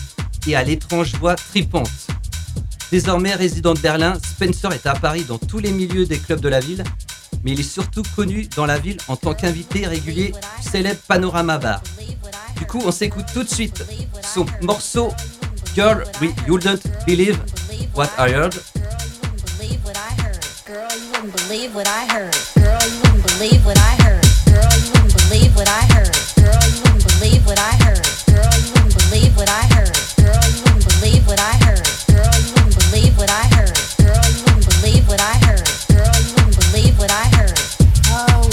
et 0.46 0.56
à 0.56 0.64
l'étrange 0.64 1.14
voix 1.14 1.34
tripante. 1.36 1.90
Désormais 2.90 3.34
résident 3.34 3.74
de 3.74 3.80
Berlin, 3.80 4.14
Spencer 4.22 4.72
est 4.72 4.86
à 4.86 4.94
Paris 4.94 5.24
dans 5.24 5.38
tous 5.38 5.58
les 5.58 5.70
milieux 5.70 6.04
des 6.04 6.18
clubs 6.18 6.40
de 6.40 6.48
la 6.48 6.60
ville, 6.60 6.84
mais 7.44 7.52
il 7.52 7.60
est 7.60 7.62
surtout 7.62 8.02
connu 8.14 8.48
dans 8.56 8.66
la 8.66 8.78
ville 8.78 8.98
en 9.08 9.16
tant 9.16 9.34
qu'invité 9.34 9.86
régulier 9.86 10.32
du 10.60 10.68
célèbre 10.68 11.00
Panorama 11.08 11.58
Bar. 11.58 11.80
Du 12.58 12.66
coup, 12.66 12.82
on 12.84 12.92
s'écoute 12.92 13.26
tout 13.32 13.44
de 13.44 13.48
suite 13.48 13.84
son 14.22 14.46
morceau 14.60 15.12
Girl, 15.74 16.04
We 16.20 16.32
Wouldn't 16.48 16.82
Believe 17.06 17.38
What 17.94 18.10
I 18.18 18.30
Heard 18.30 18.54
Girl, 20.72 20.88
you 20.96 21.12
wouldn't 21.12 21.36
believe 21.36 21.74
what 21.74 21.86
I 21.86 22.06
heard. 22.08 22.32
Girl, 22.56 22.80
you 22.88 22.96
wouldn't 23.04 23.28
believe 23.36 23.60
what 23.60 23.76
I 23.76 23.92
heard. 24.00 24.24
Girl, 24.48 24.72
you 24.80 24.88
wouldn't 24.88 25.12
believe 25.28 25.52
what 25.52 25.68
I 25.68 25.84
heard. 25.92 26.16
Girl, 26.40 26.64
you 26.64 26.80
wouldn't 26.80 27.04
believe 27.12 27.44
what 27.44 27.60
I 27.60 27.76
heard. 27.84 28.00
Girl, 28.32 28.48
you 28.56 28.72
wouldn't 28.72 28.96
believe 29.04 29.36
what 29.36 29.52
I 29.52 29.68
heard. 29.68 29.92
Girl, 30.16 30.40
you 30.48 30.64
wouldn't 30.64 30.88
believe 30.88 31.28
what 31.28 31.44
I 31.44 31.60
heard. 31.60 31.84
Girl, 32.08 32.32
you 32.40 32.56
wouldn't 32.56 32.80
believe 32.80 33.12
what 33.20 33.28
I 33.28 33.52
heard. 33.52 33.76
Girl, 34.08 34.24
you 34.32 34.48
wouldn't 36.40 36.56
believe 36.56 36.96
what 36.96 37.12
I 37.12 37.28
heard. 37.36 37.60
Oh, 38.08 38.48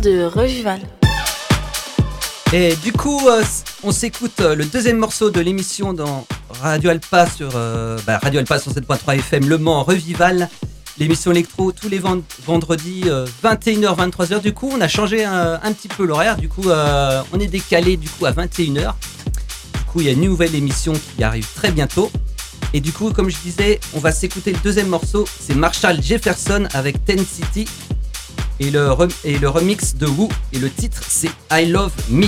de 0.00 0.24
Revival. 0.24 0.80
Et 2.52 2.74
du 2.76 2.92
coup, 2.92 3.28
euh, 3.28 3.42
on 3.82 3.92
s'écoute 3.92 4.32
euh, 4.40 4.54
le 4.54 4.64
deuxième 4.64 4.96
morceau 4.96 5.30
de 5.30 5.40
l'émission 5.40 5.92
dans 5.92 6.26
Radio 6.60 6.90
Alpa 6.90 7.26
sur 7.28 7.50
euh, 7.54 7.98
bah, 8.06 8.18
Radio 8.18 8.40
Alpa 8.40 8.56
107.3 8.58 9.18
FM 9.18 9.48
Le 9.48 9.58
Mans 9.58 9.82
Revival. 9.84 10.48
L'émission 10.98 11.30
électro 11.30 11.72
tous 11.72 11.88
les 11.88 11.98
vend- 11.98 12.22
vendredis 12.44 13.04
21h 13.44 13.96
23h. 14.10 14.40
Du 14.40 14.52
coup, 14.52 14.70
on 14.72 14.80
a 14.80 14.88
changé 14.88 15.24
un, 15.24 15.58
petit 15.72 15.88
peu 15.88 16.04
l'horaire. 16.04 16.36
Du 16.36 16.48
coup, 16.48 16.68
euh, 16.68 17.22
on 17.32 17.40
est 17.40 17.46
décalé 17.46 17.96
du 17.96 18.08
coup 18.08 18.26
à 18.26 18.32
21h. 18.32 18.92
Du 19.74 19.84
coup, 19.86 20.00
il 20.00 20.06
y 20.06 20.08
a 20.08 20.12
une 20.12 20.20
nouvelle 20.22 20.54
émission 20.54 20.92
qui 20.92 21.22
arrive 21.24 21.46
très 21.54 21.70
bientôt. 21.70 22.10
Et 22.74 22.80
du 22.80 22.92
coup, 22.92 23.10
comme 23.12 23.30
je 23.30 23.36
disais, 23.38 23.80
on 23.94 23.98
va 23.98 24.12
s'écouter 24.12 24.52
le 24.52 24.58
deuxième 24.62 24.88
morceau. 24.88 25.24
C'est 25.40 25.54
Marshall 25.54 26.02
Jefferson 26.02 26.68
avec 26.74 27.04
Ten 27.04 27.18
City 27.24 27.66
et 28.60 28.70
le, 28.70 29.48
remix 29.48 29.96
de 29.96 30.06
Woo. 30.06 30.28
Et 30.52 30.58
le 30.58 30.70
titre, 30.70 31.02
c'est 31.06 31.30
I 31.50 31.66
Love 31.66 31.92
Me. 32.10 32.26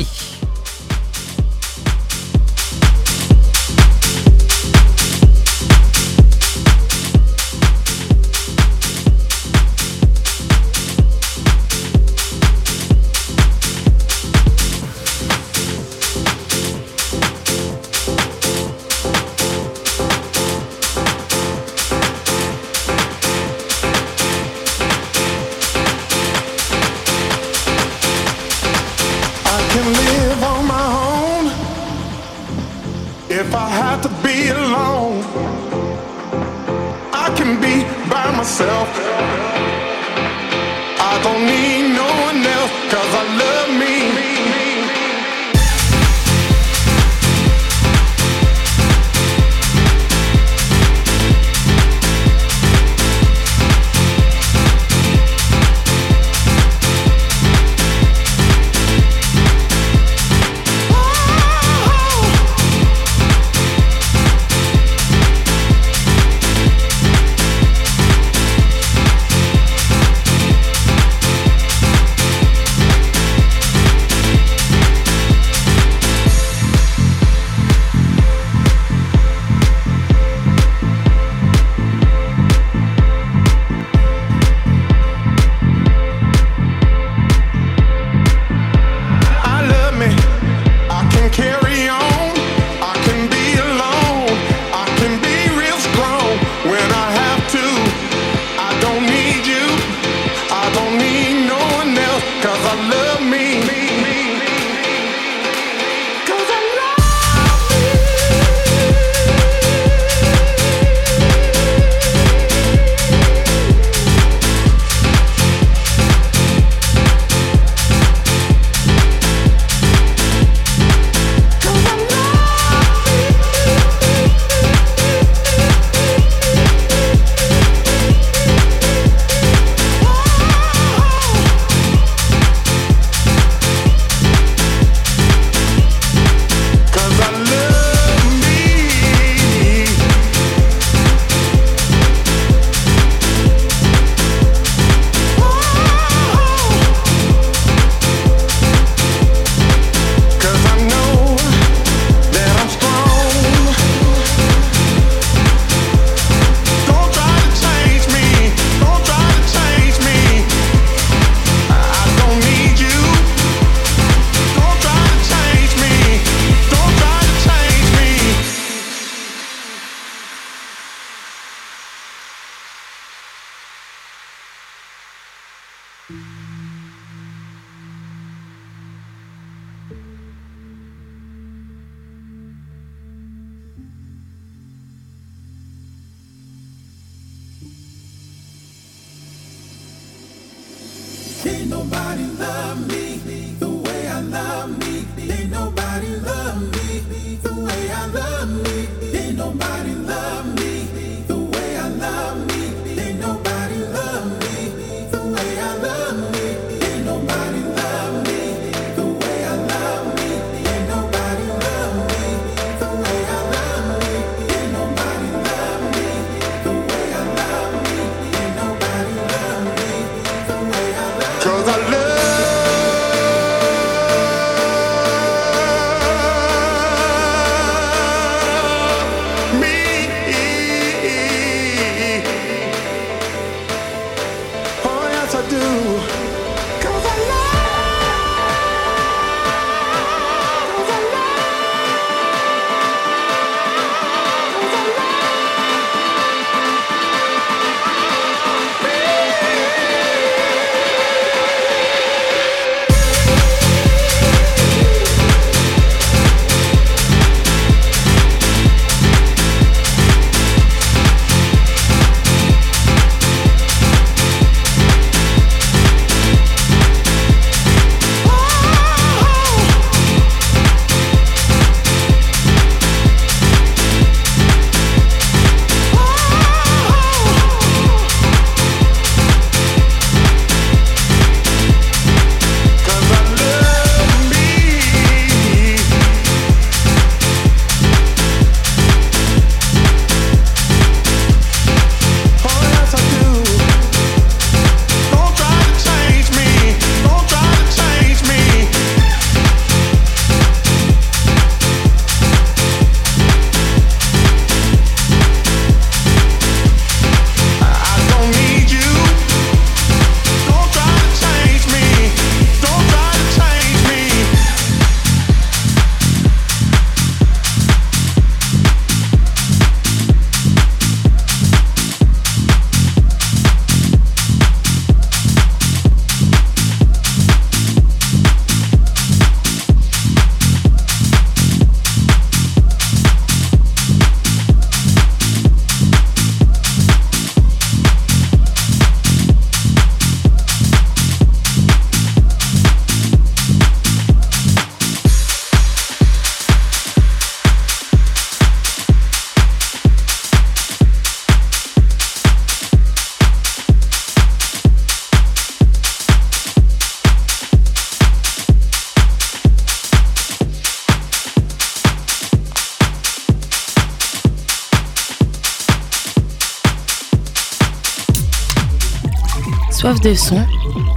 De 370.02 370.14
son, 370.14 370.44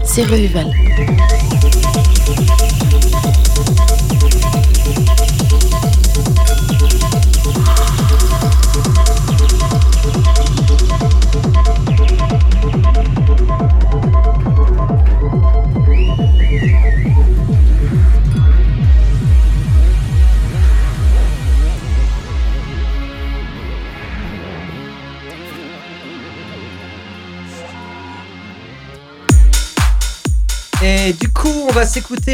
c'est 0.04 0.24
Revival. 0.24 0.72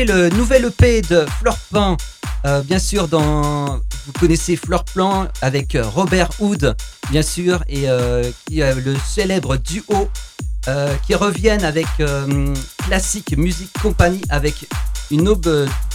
Le 0.06 0.30
nouvel 0.30 0.66
EP 0.66 1.02
de 1.02 1.26
Fleurplan. 1.40 1.98
Euh, 2.46 2.62
bien 2.62 2.80
sûr, 2.80 3.08
vous 3.08 4.12
connaissez 4.20 4.56
Fleurplan 4.56 5.28
avec 5.42 5.76
euh, 5.76 5.84
Robert 5.86 6.30
Hood, 6.40 6.76
bien 7.10 7.22
sûr, 7.22 7.64
et 7.68 7.90
euh, 7.90 8.24
a 8.24 8.74
le 8.74 8.96
célèbre 9.06 9.58
duo 9.58 10.10
euh, 10.68 10.94
qui 11.06 11.16
reviennent 11.16 11.64
avec 11.64 11.88
euh, 12.00 12.54
Classic 12.86 13.38
Music 13.38 13.70
Company 13.82 14.22
avec 14.30 14.68
une 15.12 15.24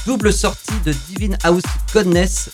double 0.07 0.33
sortie 0.33 0.79
de 0.85 0.93
Divine 1.09 1.39
House 1.43 1.63
Godness. 1.93 2.51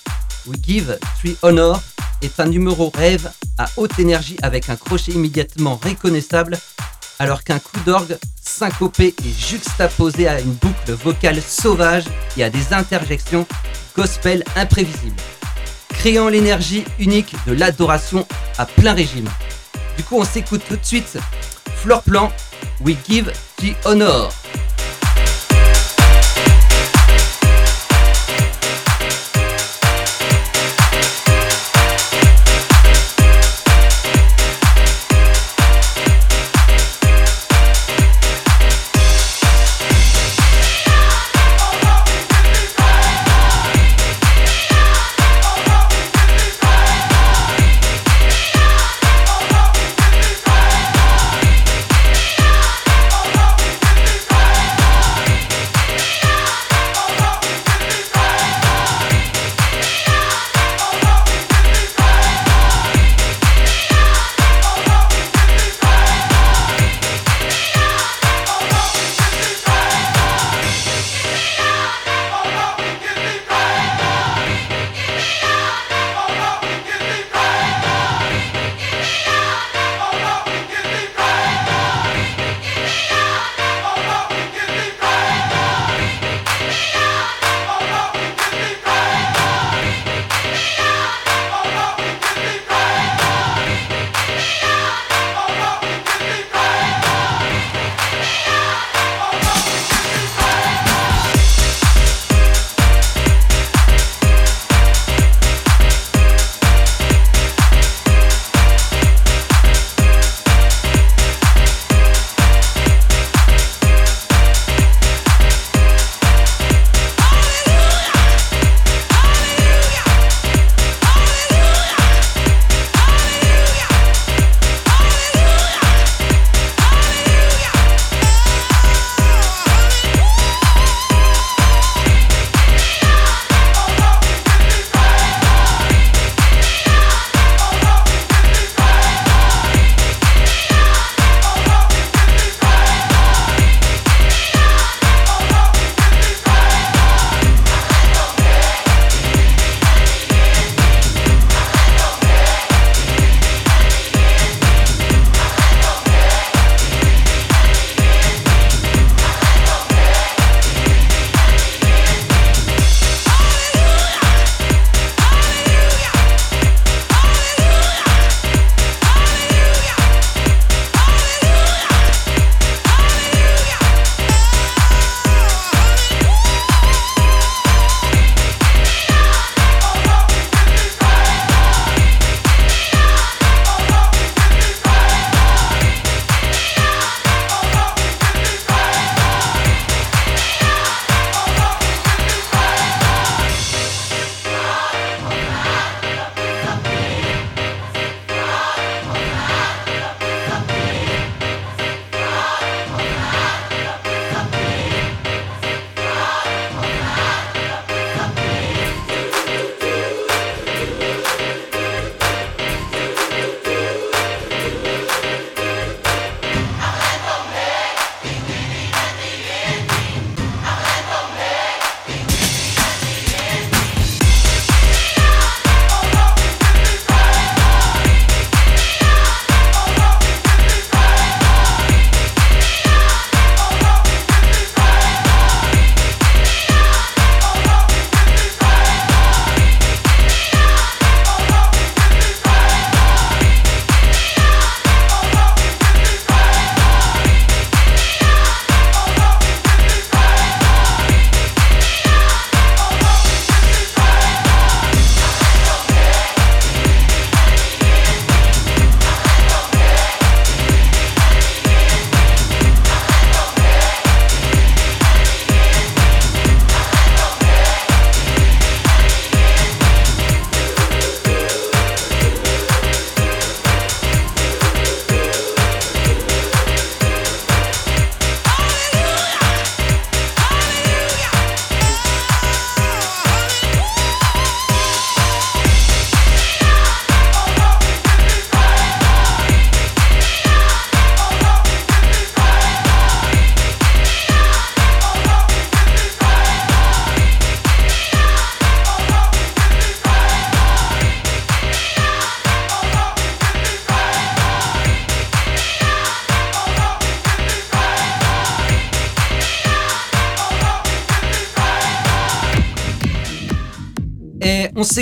We 0.47 0.59
Give 0.63 0.99
Three 1.19 1.37
Honor 1.43 1.81
est 2.23 2.41
un 2.41 2.47
numéro 2.47 2.91
rêve 2.95 3.31
à 3.59 3.67
haute 3.77 3.99
énergie 3.99 4.37
avec 4.43 4.69
un 4.71 4.77
crochet 4.77 5.13
immédiatement 5.13 5.79
reconnaissable 5.83 6.59
alors 7.23 7.45
qu'un 7.45 7.61
coup 7.61 7.79
d'orgue 7.87 8.19
syncopé 8.43 9.15
est 9.25 9.49
juxtaposé 9.49 10.27
à 10.27 10.41
une 10.41 10.55
boucle 10.55 10.93
vocale 10.93 11.41
sauvage 11.41 12.03
et 12.37 12.43
à 12.43 12.51
des 12.51 12.73
interjections 12.73 13.47
gospel 13.97 14.43
imprévisibles, 14.57 15.23
créant 15.91 16.29
l'énergie 16.29 16.83
unique 16.99 17.37
de 17.47 17.53
l'adoration 17.53 18.27
à 18.59 18.67
plein 18.67 18.93
régime. 18.93 19.29
Du 19.97 20.03
coup, 20.03 20.17
on 20.19 20.25
s'écoute 20.25 20.63
tout 20.69 20.75
de 20.75 20.85
suite 20.85 21.17
Plan 22.05 22.33
We 22.81 22.97
Give 23.09 23.31
the. 23.59 23.73
Honor, 23.85 24.33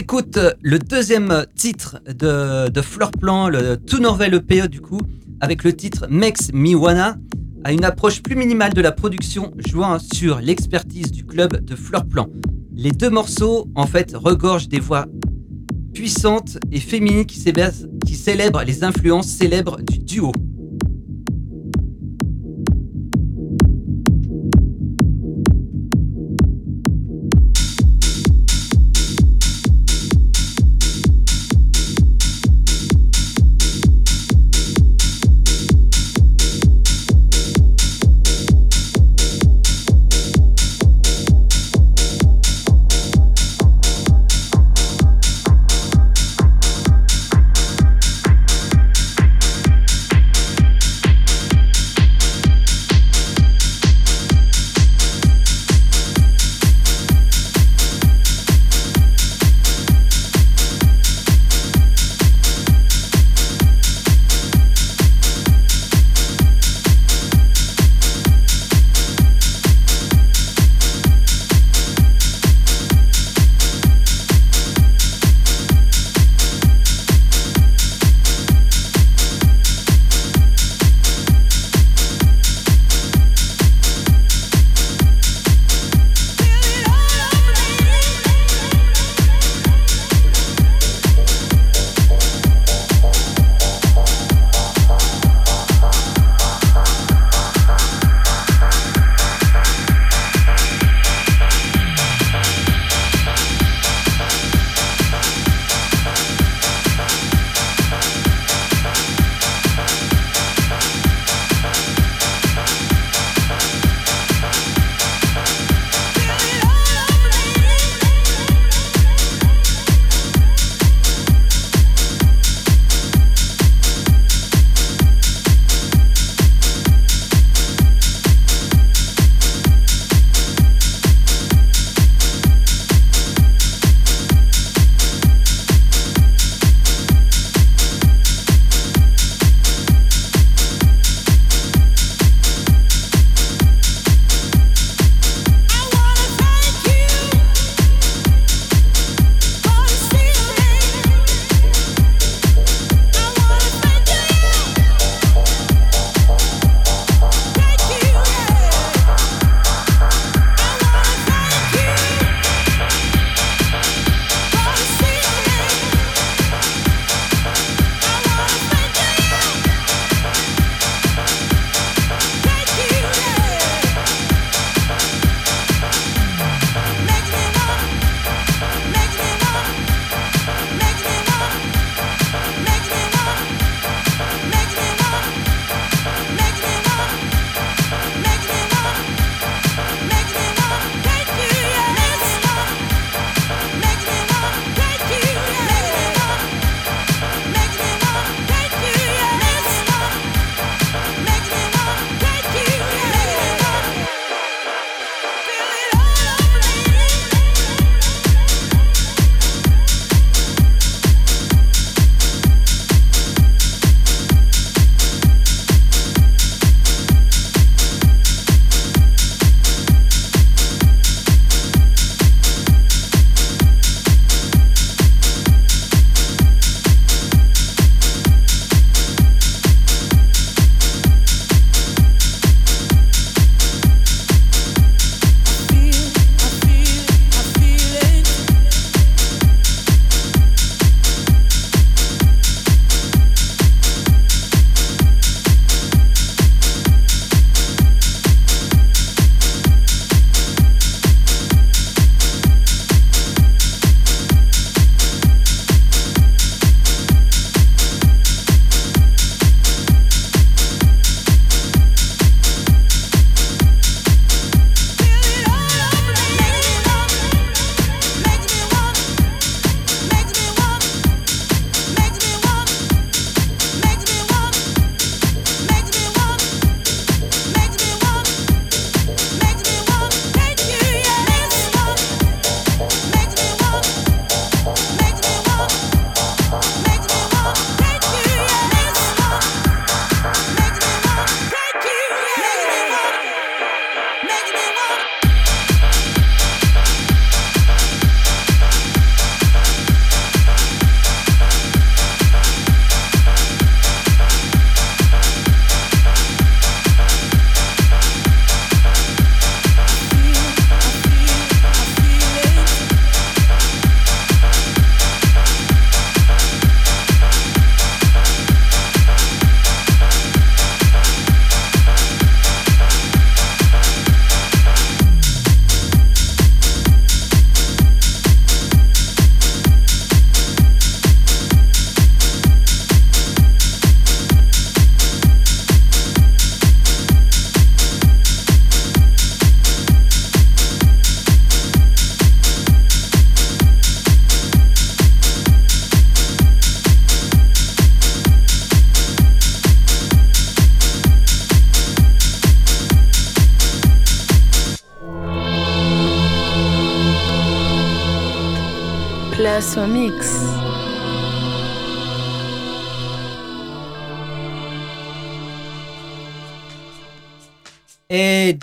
s'écoute 0.00 0.38
le 0.62 0.78
deuxième 0.78 1.44
titre 1.54 2.00
de, 2.06 2.70
de 2.70 2.80
Fleurplan, 2.80 3.50
le 3.50 3.76
tout 3.76 3.98
Norvel 3.98 4.32
EP 4.32 4.66
du 4.66 4.80
coup, 4.80 5.02
avec 5.42 5.62
le 5.62 5.76
titre 5.76 6.06
Mex 6.08 6.54
Miwana, 6.54 7.18
à 7.64 7.72
une 7.72 7.84
approche 7.84 8.22
plus 8.22 8.34
minimale 8.34 8.72
de 8.72 8.80
la 8.80 8.92
production, 8.92 9.52
jouant 9.68 9.98
sur 9.98 10.40
l'expertise 10.40 11.12
du 11.12 11.26
club 11.26 11.62
de 11.62 11.76
Fleurplan. 11.76 12.28
Les 12.74 12.92
deux 12.92 13.10
morceaux, 13.10 13.68
en 13.74 13.86
fait, 13.86 14.14
regorgent 14.14 14.68
des 14.68 14.80
voix 14.80 15.04
puissantes 15.92 16.56
et 16.72 16.80
féminines 16.80 17.26
qui 17.26 18.14
célèbrent 18.14 18.62
les 18.62 18.82
influences 18.84 19.28
célèbres 19.28 19.82
du 19.82 19.98
duo. 19.98 20.32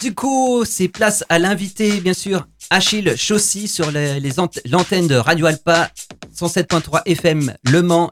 Du 0.07 0.15
coup, 0.15 0.63
c'est 0.63 0.87
place 0.87 1.25
à 1.27 1.37
l'invité, 1.37 1.99
bien 1.99 2.13
sûr, 2.13 2.47
Achille 2.69 3.17
Chaussy 3.17 3.67
sur 3.67 3.91
l'antenne 3.91 5.05
de 5.05 5.15
Radio 5.15 5.47
Alpa 5.47 5.91
107.3 6.33 7.01
FM 7.05 7.53
Le 7.69 7.81
Mans, 7.81 8.09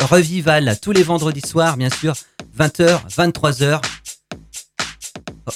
Revival, 0.00 0.78
tous 0.80 0.92
les 0.92 1.02
vendredis 1.02 1.46
soirs, 1.46 1.76
bien 1.76 1.90
sûr, 1.90 2.14
20h, 2.58 2.98
23h. 3.14 3.82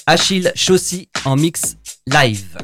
Achille 0.05 0.53
Chaussy 0.55 1.09
en 1.24 1.36
mix 1.36 1.78
live. 2.07 2.59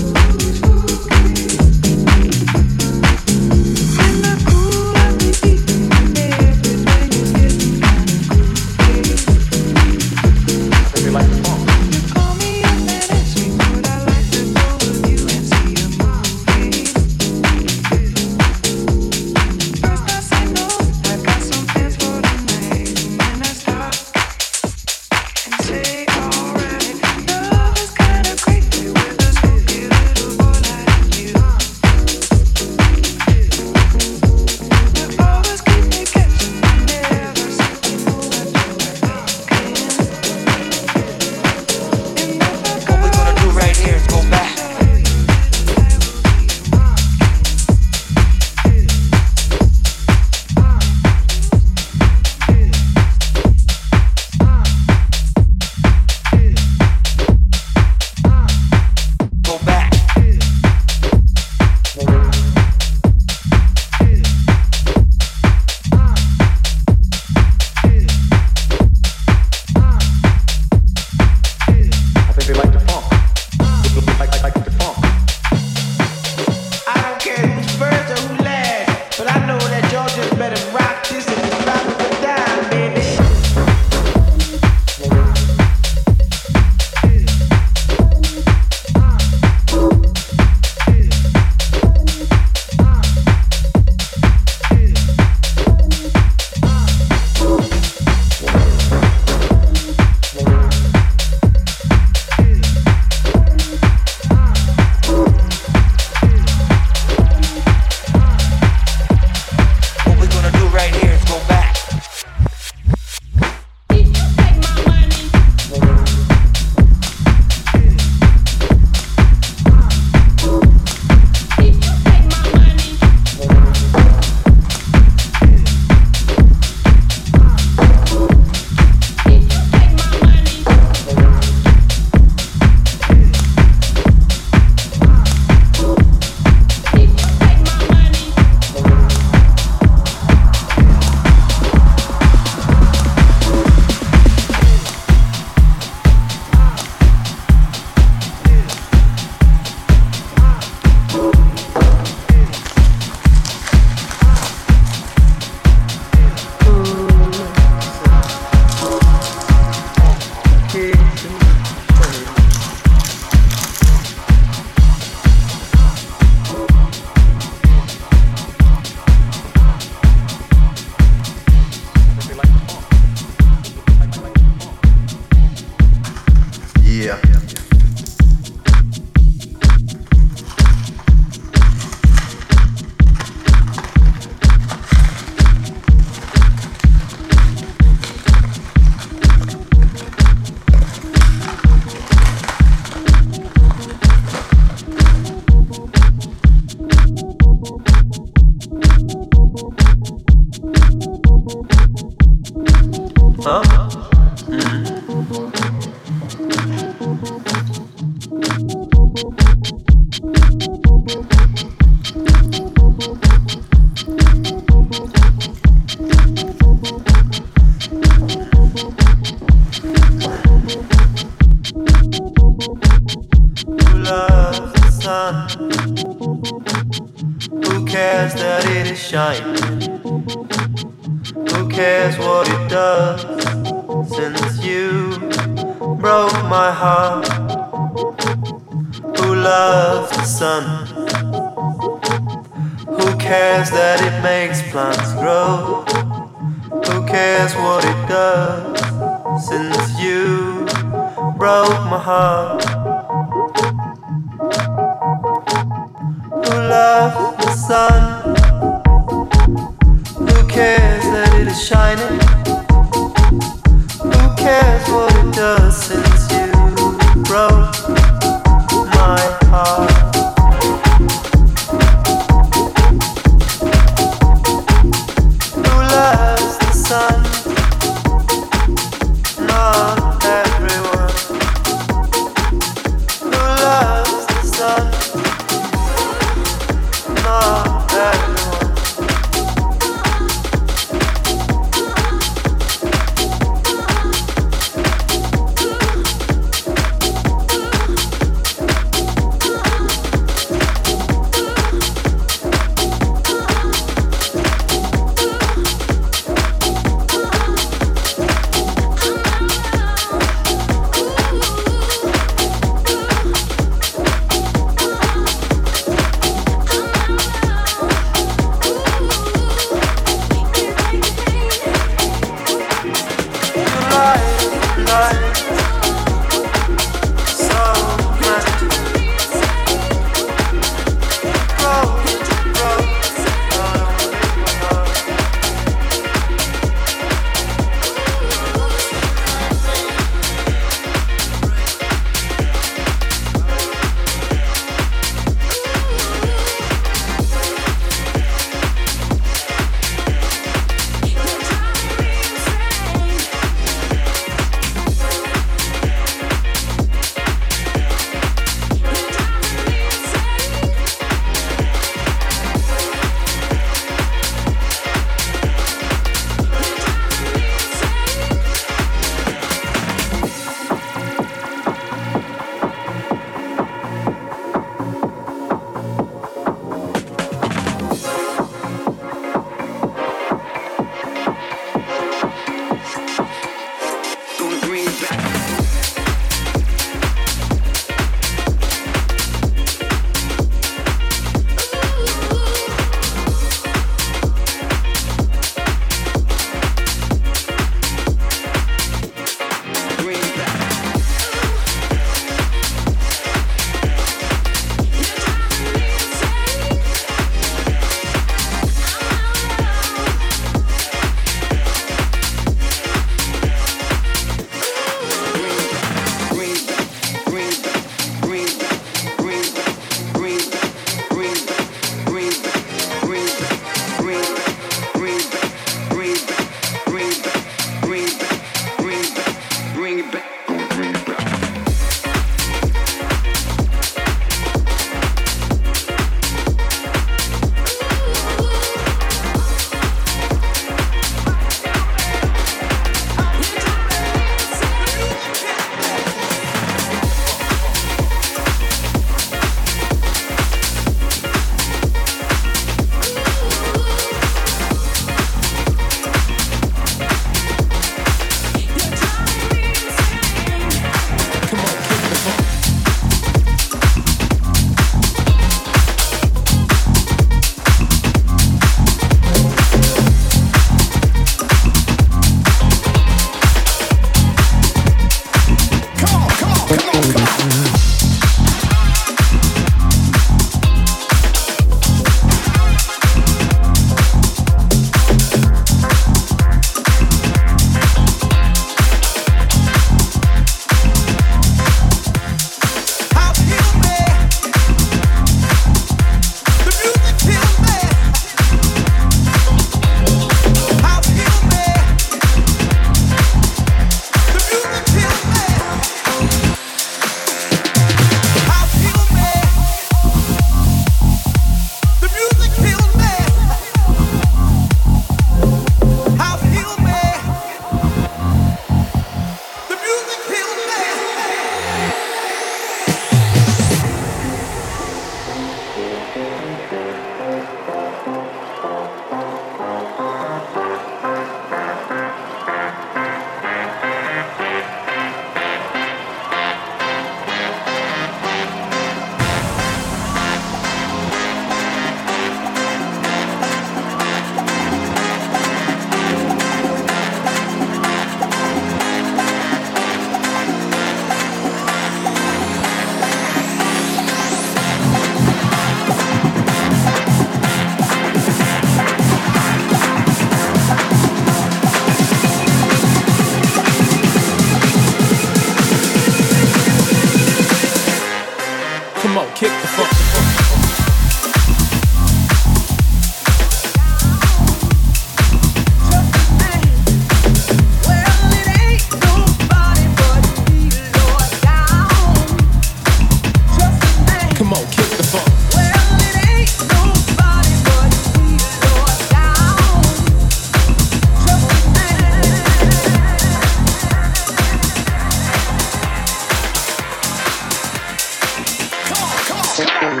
Let's 599.62 600.00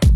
go. 0.00 0.11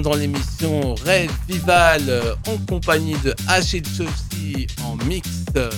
Dans 0.00 0.14
l'émission 0.14 0.94
Rêve 1.04 1.30
Vival 1.48 2.02
euh, 2.08 2.34
en 2.46 2.56
compagnie 2.66 3.16
de 3.24 3.32
H 3.48 3.76
et 3.76 4.66
en 4.84 4.96
mix 5.04 5.28
euh, 5.56 5.70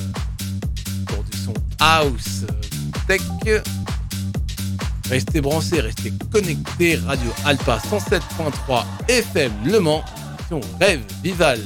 pour 1.06 1.22
du 1.24 1.36
son 1.38 1.54
house 1.78 2.44
euh, 2.48 3.06
tech. 3.06 3.22
Restez 5.08 5.40
branchés, 5.40 5.80
restez 5.80 6.12
connectés. 6.30 6.96
Radio 7.06 7.30
Alpha 7.44 7.78
107.3 7.90 8.84
FM 9.08 9.52
Le 9.64 9.80
Mans, 9.80 10.04
Rêve 10.80 11.02
Vival. 11.22 11.60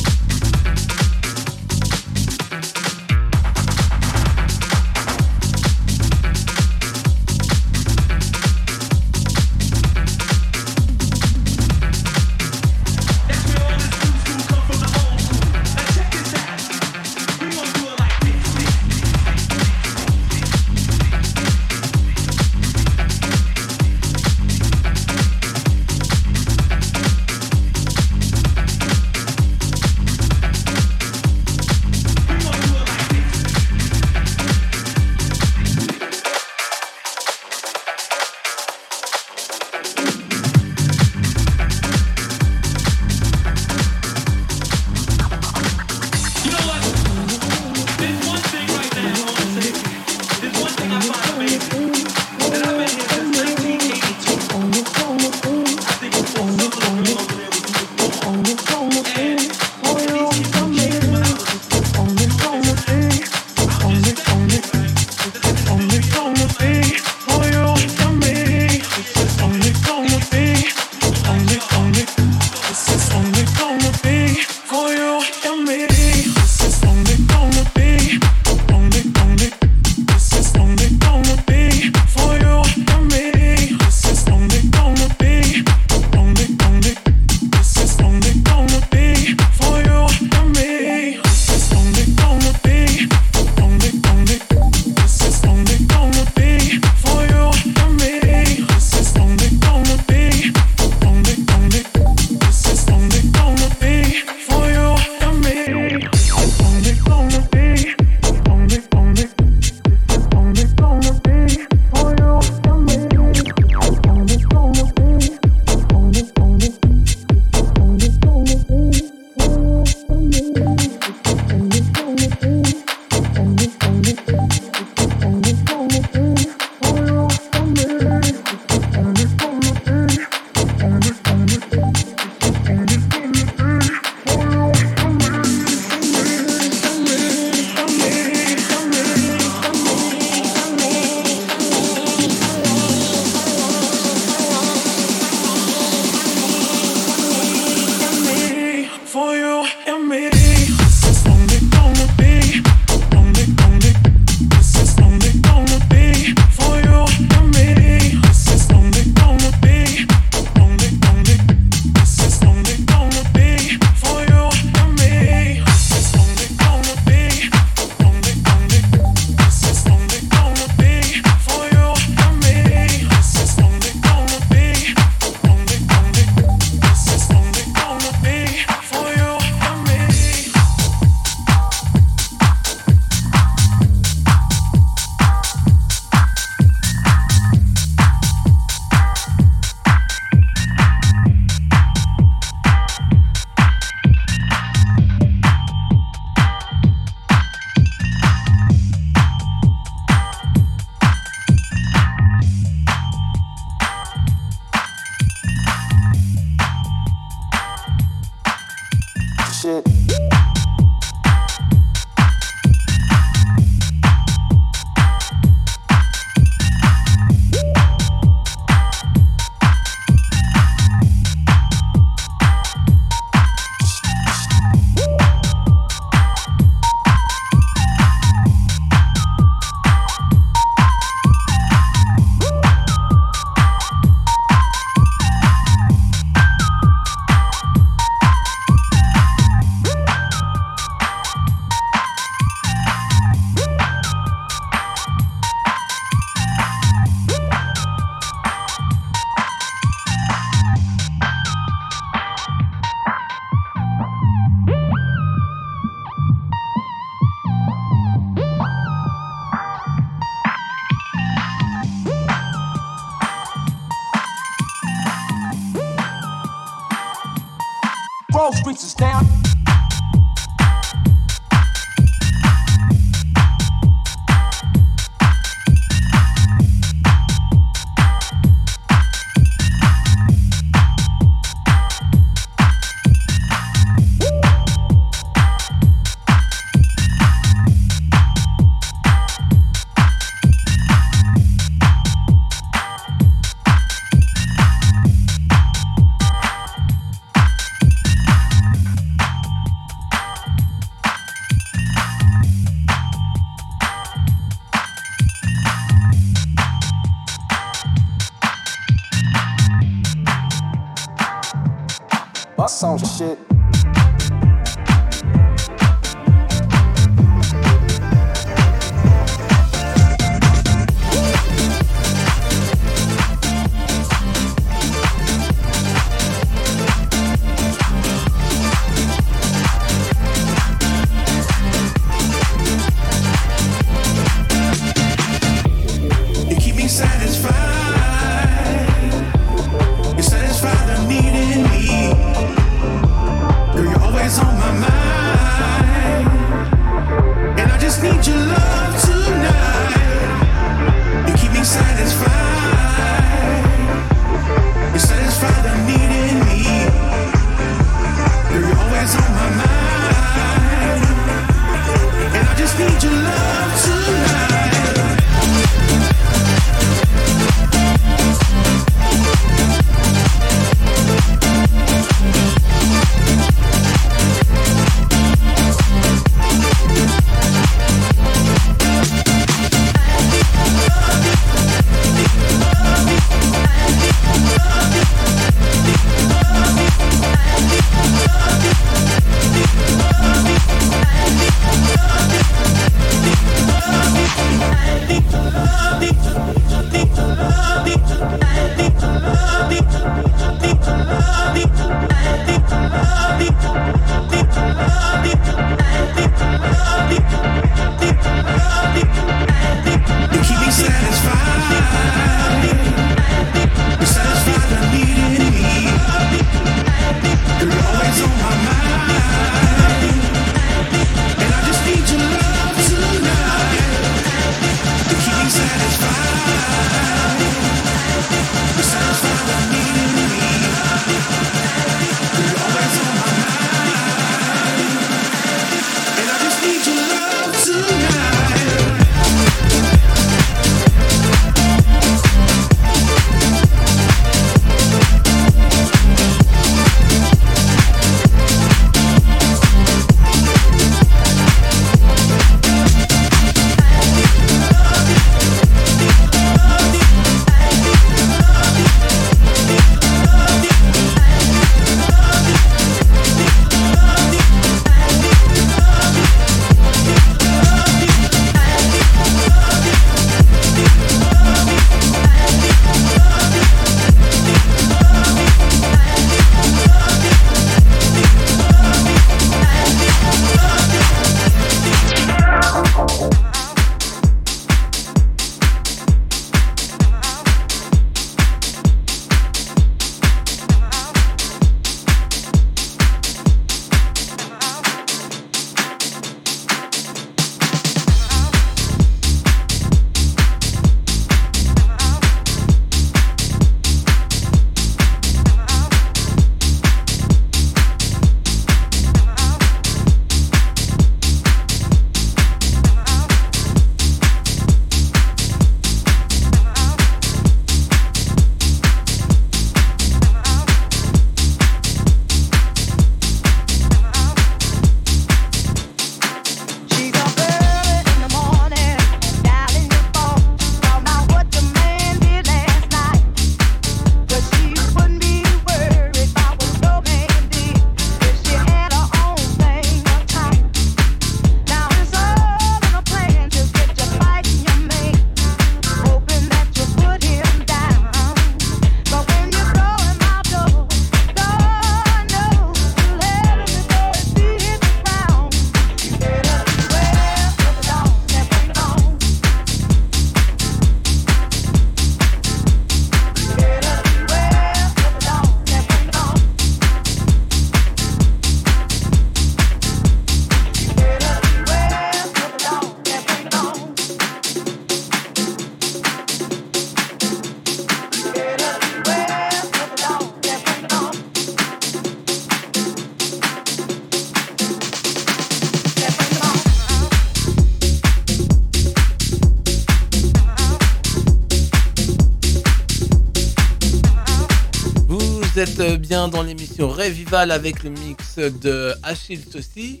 Bien 596.08 596.28
dans 596.28 596.42
l'émission 596.42 596.88
Revival 596.88 597.50
avec 597.50 597.82
le 597.82 597.90
mix 597.90 598.38
de 598.38 598.94
Achille 599.02 599.44
aussi. 599.54 600.00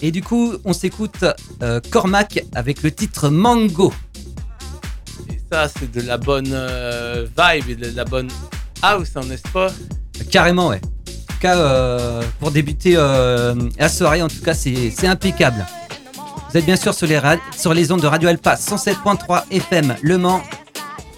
Et 0.00 0.12
du 0.12 0.22
coup, 0.22 0.54
on 0.64 0.72
s'écoute 0.72 1.24
euh, 1.62 1.80
Cormac 1.90 2.44
avec 2.54 2.82
le 2.82 2.92
titre 2.92 3.30
Mango. 3.30 3.92
Et 5.30 5.40
ça, 5.50 5.68
c'est 5.68 5.90
de 5.90 6.02
la 6.02 6.18
bonne 6.18 6.52
euh, 6.52 7.26
vibe 7.36 7.70
et 7.70 7.74
de 7.74 7.96
la 7.96 8.04
bonne 8.04 8.30
house, 8.82 9.10
hein, 9.16 9.22
n'est-ce 9.28 9.48
pas? 9.52 9.72
Carrément, 10.30 10.68
ouais. 10.68 10.80
En 11.08 11.32
tout 11.32 11.40
cas, 11.40 11.56
euh, 11.56 12.22
pour 12.38 12.52
débuter 12.52 12.94
la 12.94 13.88
soirée, 13.88 14.22
en 14.22 14.28
tout 14.28 14.42
cas, 14.42 14.54
c'est 14.54 15.06
impeccable. 15.06 15.66
Vous 16.50 16.58
êtes 16.58 16.66
bien 16.66 16.76
sûr 16.76 16.94
sur 16.94 17.08
les, 17.08 17.20
sur 17.58 17.74
les 17.74 17.90
ondes 17.90 18.02
de 18.02 18.06
Radio 18.06 18.28
Alpa 18.28 18.54
107.3 18.54 19.44
FM 19.50 19.96
Le 20.00 20.16
Mans. 20.18 20.42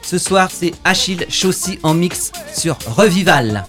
Ce 0.01 0.17
soir, 0.17 0.49
c'est 0.51 0.73
Achille 0.85 1.27
Chaussy 1.29 1.79
en 1.83 1.93
mix 1.93 2.33
sur 2.55 2.79
Revival. 2.87 3.67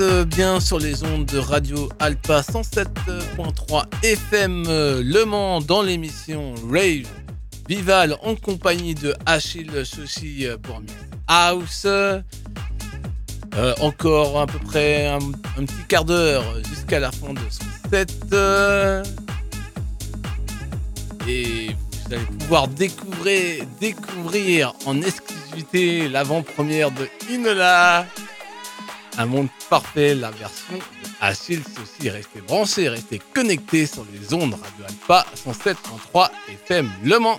Euh, 0.00 0.24
bien 0.24 0.60
sur 0.60 0.78
les 0.78 1.04
ondes 1.04 1.26
de 1.26 1.38
Radio 1.38 1.88
Alpa 1.98 2.40
107.3 2.40 3.84
FM 4.02 4.64
euh, 4.68 5.02
Le 5.04 5.24
Mans 5.24 5.60
dans 5.60 5.82
l'émission 5.82 6.54
Rave 6.70 7.06
Vival 7.68 8.16
en 8.22 8.34
compagnie 8.34 8.94
de 8.94 9.14
Achille 9.26 9.70
Chauchy 9.84 10.46
euh, 10.46 10.56
pour 10.56 10.82
House. 11.26 11.86
Encore 13.80 14.40
à 14.40 14.46
peu 14.46 14.58
près 14.58 15.08
un, 15.08 15.18
petit 15.18 15.84
quart 15.88 16.04
d'heure 16.04 16.44
jusqu'à 16.68 17.00
la 17.00 17.10
fin 17.10 17.34
de 17.34 17.40
son 17.50 17.64
set. 17.90 18.12
et 21.28 21.68
vous 21.68 22.14
allez 22.14 22.24
pouvoir 22.38 22.68
découvrir, 22.68 23.64
découvrir 23.80 24.72
en 24.86 25.02
exclusivité 25.02 26.08
l'avant-première 26.08 26.90
de 26.90 27.08
Inola. 27.30 28.06
Un 29.20 29.26
monde 29.26 29.48
parfait, 29.68 30.14
la 30.14 30.30
version 30.30 30.76
de 30.76 31.08
Achille 31.20 31.60
aussi. 31.82 32.08
Restez 32.08 32.40
branchés, 32.40 32.88
restez 32.88 33.20
connectés 33.34 33.84
sur 33.84 34.06
les 34.10 34.32
ondes 34.32 34.54
Radio 34.54 34.86
Alpha 34.88 35.26
107.3 35.36 36.30
FM 36.66 36.90
Le 37.04 37.18
Mans. 37.18 37.38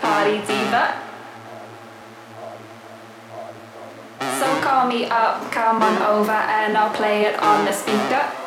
Party, 0.00 0.38
diva. 0.46 1.02
So 4.38 4.60
call 4.60 4.86
me 4.88 5.06
up, 5.06 5.50
come 5.50 5.82
on 5.82 6.02
over, 6.02 6.32
and 6.32 6.76
I'll 6.76 6.94
play 6.94 7.24
it 7.26 7.38
on 7.40 7.64
the 7.64 7.72
speaker. 7.72 8.45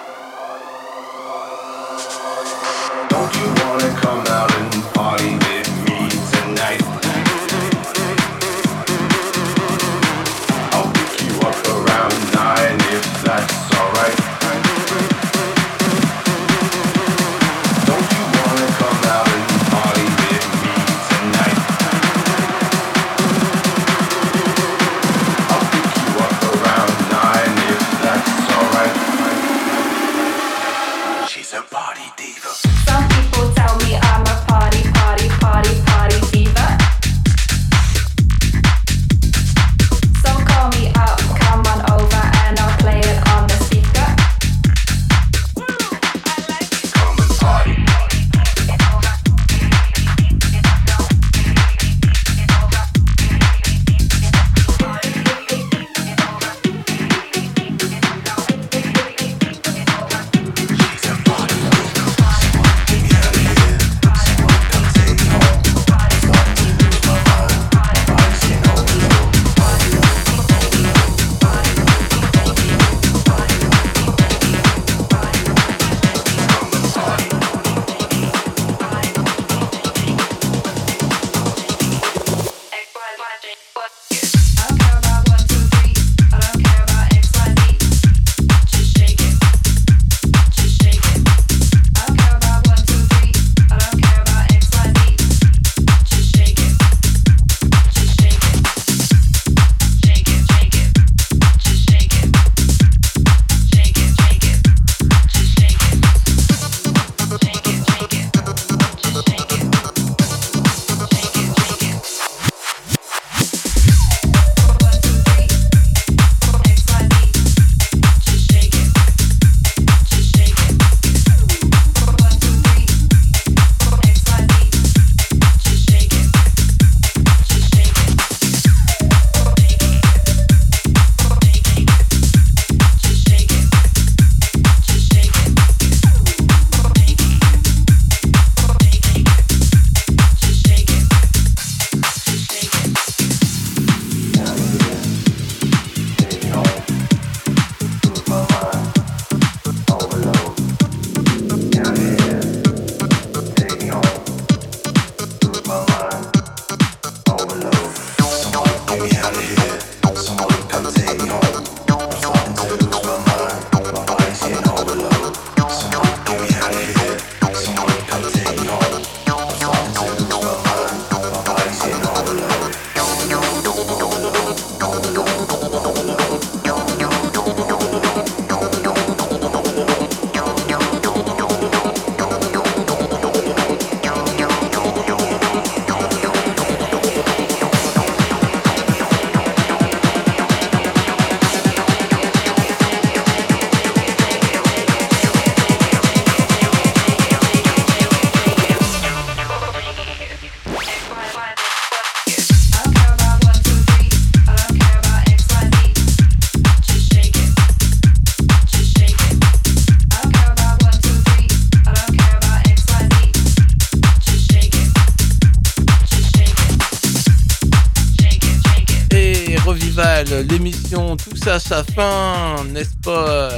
L'émission 220.91 221.15
touche 221.17 221.47
à 221.47 221.59
sa 221.59 221.83
fin, 221.83 222.63
n'est-ce 222.69 222.95
pas? 223.03 223.49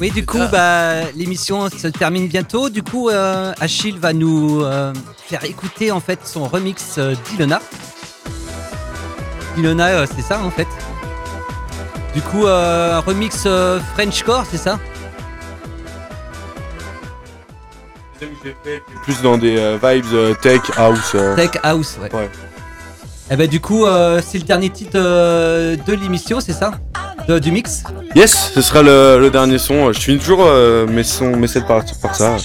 Oui, 0.00 0.10
du 0.10 0.24
coup, 0.24 0.38
Ah. 0.40 0.46
bah, 0.46 1.10
l'émission 1.14 1.68
se 1.68 1.88
termine 1.88 2.26
bientôt. 2.26 2.70
Du 2.70 2.82
coup, 2.82 3.10
euh, 3.10 3.52
Achille 3.60 3.98
va 3.98 4.12
nous 4.14 4.62
euh, 4.62 4.92
faire 5.28 5.44
écouter 5.44 5.92
en 5.92 6.00
fait 6.00 6.20
son 6.24 6.44
remix 6.48 6.94
euh, 6.98 7.14
d'Ilona. 7.28 7.60
Ilona, 9.58 10.06
c'est 10.06 10.22
ça 10.22 10.40
en 10.42 10.50
fait. 10.50 10.68
Du 12.14 12.22
coup, 12.22 12.46
euh, 12.46 13.00
remix 13.04 13.42
euh, 13.46 13.78
Frenchcore, 13.94 14.44
c'est 14.50 14.56
ça? 14.58 14.78
Plus 19.02 19.20
dans 19.22 19.36
des 19.38 19.56
euh, 19.58 19.78
vibes 19.82 20.04
euh, 20.12 20.34
tech 20.34 20.60
house. 20.76 21.12
euh. 21.14 21.36
Tech 21.36 21.50
House, 21.62 21.98
ouais. 22.00 22.10
Et 23.30 23.36
bah, 23.36 23.46
du 23.46 23.60
coup, 23.60 23.86
euh, 23.86 24.20
c'est 24.26 24.38
le 24.38 24.44
dernier 24.44 24.70
titre 24.70 24.96
euh, 24.96 25.76
de 25.86 25.92
l'émission, 25.92 26.40
c'est 26.40 26.52
ça? 26.52 26.72
De- 27.28 27.38
Du 27.38 27.52
mix? 27.52 27.84
Yes, 28.16 28.50
ce 28.54 28.60
sera 28.60 28.82
le, 28.82 29.18
le 29.20 29.30
dernier 29.30 29.58
son. 29.58 29.92
Je 29.92 30.00
finis 30.00 30.18
toujours 30.18 30.44
euh, 30.44 30.84
mes, 30.88 31.04
sons, 31.04 31.36
mes 31.36 31.46
sets 31.46 31.60
par, 31.60 31.84
par 32.02 32.14
ça. 32.16 32.32
Ouais, 32.32 32.38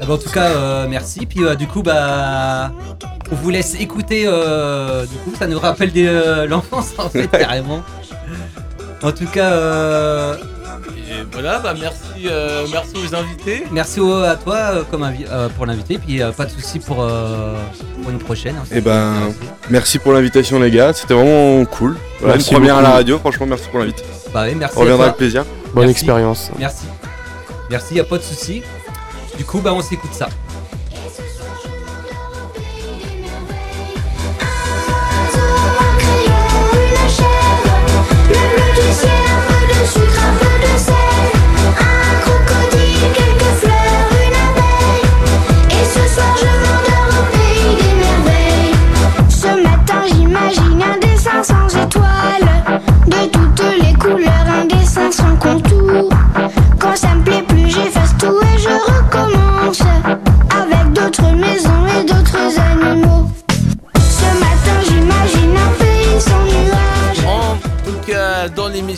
eh 0.00 0.06
ben, 0.06 0.12
en 0.12 0.18
tout 0.18 0.30
cas, 0.30 0.50
euh, 0.50 0.86
merci. 0.88 1.26
Puis 1.26 1.42
euh, 1.44 1.56
du 1.56 1.66
coup, 1.66 1.82
bah, 1.82 2.70
on 3.32 3.34
vous 3.34 3.50
laisse 3.50 3.74
écouter. 3.80 4.24
euh, 4.26 5.06
du 5.06 5.16
coup, 5.18 5.32
ça 5.36 5.48
nous 5.48 5.58
rappelle 5.58 5.90
euh, 5.96 6.46
l'enfance 6.46 6.92
en 6.98 7.08
fait, 7.08 7.26
carrément. 7.28 7.82
En 9.02 9.10
tout 9.10 9.26
cas, 9.26 9.50
euh, 9.52 10.36
Et 10.96 11.24
voilà, 11.32 11.58
bah 11.60 11.74
merci, 11.78 12.26
euh, 12.26 12.66
merci 12.70 12.92
aux 12.96 13.14
invités. 13.14 13.64
merci 13.70 14.00
au- 14.00 14.22
à 14.22 14.36
toi 14.36 14.56
euh, 14.56 14.82
comme 14.90 15.02
invi- 15.02 15.26
euh, 15.30 15.48
pour 15.50 15.66
l'inviter. 15.66 15.98
Puis 15.98 16.22
euh, 16.22 16.32
pas 16.32 16.44
de 16.46 16.50
souci 16.50 16.78
pour, 16.78 17.02
euh, 17.02 17.56
pour 18.02 18.10
une 18.10 18.18
prochaine. 18.18 18.56
hein. 18.60 18.64
Et 18.70 18.80
ben, 18.80 19.14
merci 19.70 19.98
pour 19.98 20.12
l'invitation, 20.12 20.58
les 20.60 20.70
gars. 20.70 20.92
C'était 20.92 21.14
vraiment 21.14 21.64
cool. 21.66 21.96
Voilà, 22.20 22.34
une 22.34 22.38
Merci 22.40 22.52
première 22.54 22.76
à 22.76 22.80
la 22.82 22.88
beaucoup. 22.88 22.96
radio. 22.98 23.18
Franchement, 23.18 23.46
merci 23.46 23.68
pour 23.70 23.80
l'invite. 23.80 24.04
Bah 24.34 24.44
merci. 24.54 24.76
On 24.76 24.80
reviendra 24.80 25.04
avec 25.06 25.16
plaisir. 25.16 25.44
Bonne 25.74 25.86
Merci. 25.86 25.90
expérience. 25.92 26.50
Merci. 26.58 26.84
Merci, 27.70 27.94
y 27.94 28.00
a 28.00 28.04
pas 28.04 28.18
de 28.18 28.22
souci. 28.22 28.62
Du 29.36 29.44
coup, 29.44 29.60
bah, 29.60 29.72
on 29.74 29.80
s'écoute 29.82 30.12
ça. 30.12 30.28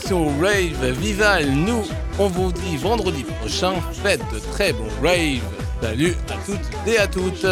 L'émission 0.00 0.26
Rave 0.40 0.92
Vival. 0.98 1.50
Nous, 1.50 1.82
on 2.18 2.28
vous 2.28 2.52
dit 2.52 2.76
vendredi 2.76 3.24
prochain, 3.24 3.74
faites 4.02 4.22
de 4.32 4.38
très 4.52 4.72
bons 4.72 4.88
raves. 5.02 5.40
Salut 5.82 6.14
à 6.28 6.36
toutes 6.46 6.86
et 6.86 6.98
à 6.98 7.06
toutes. 7.06 7.46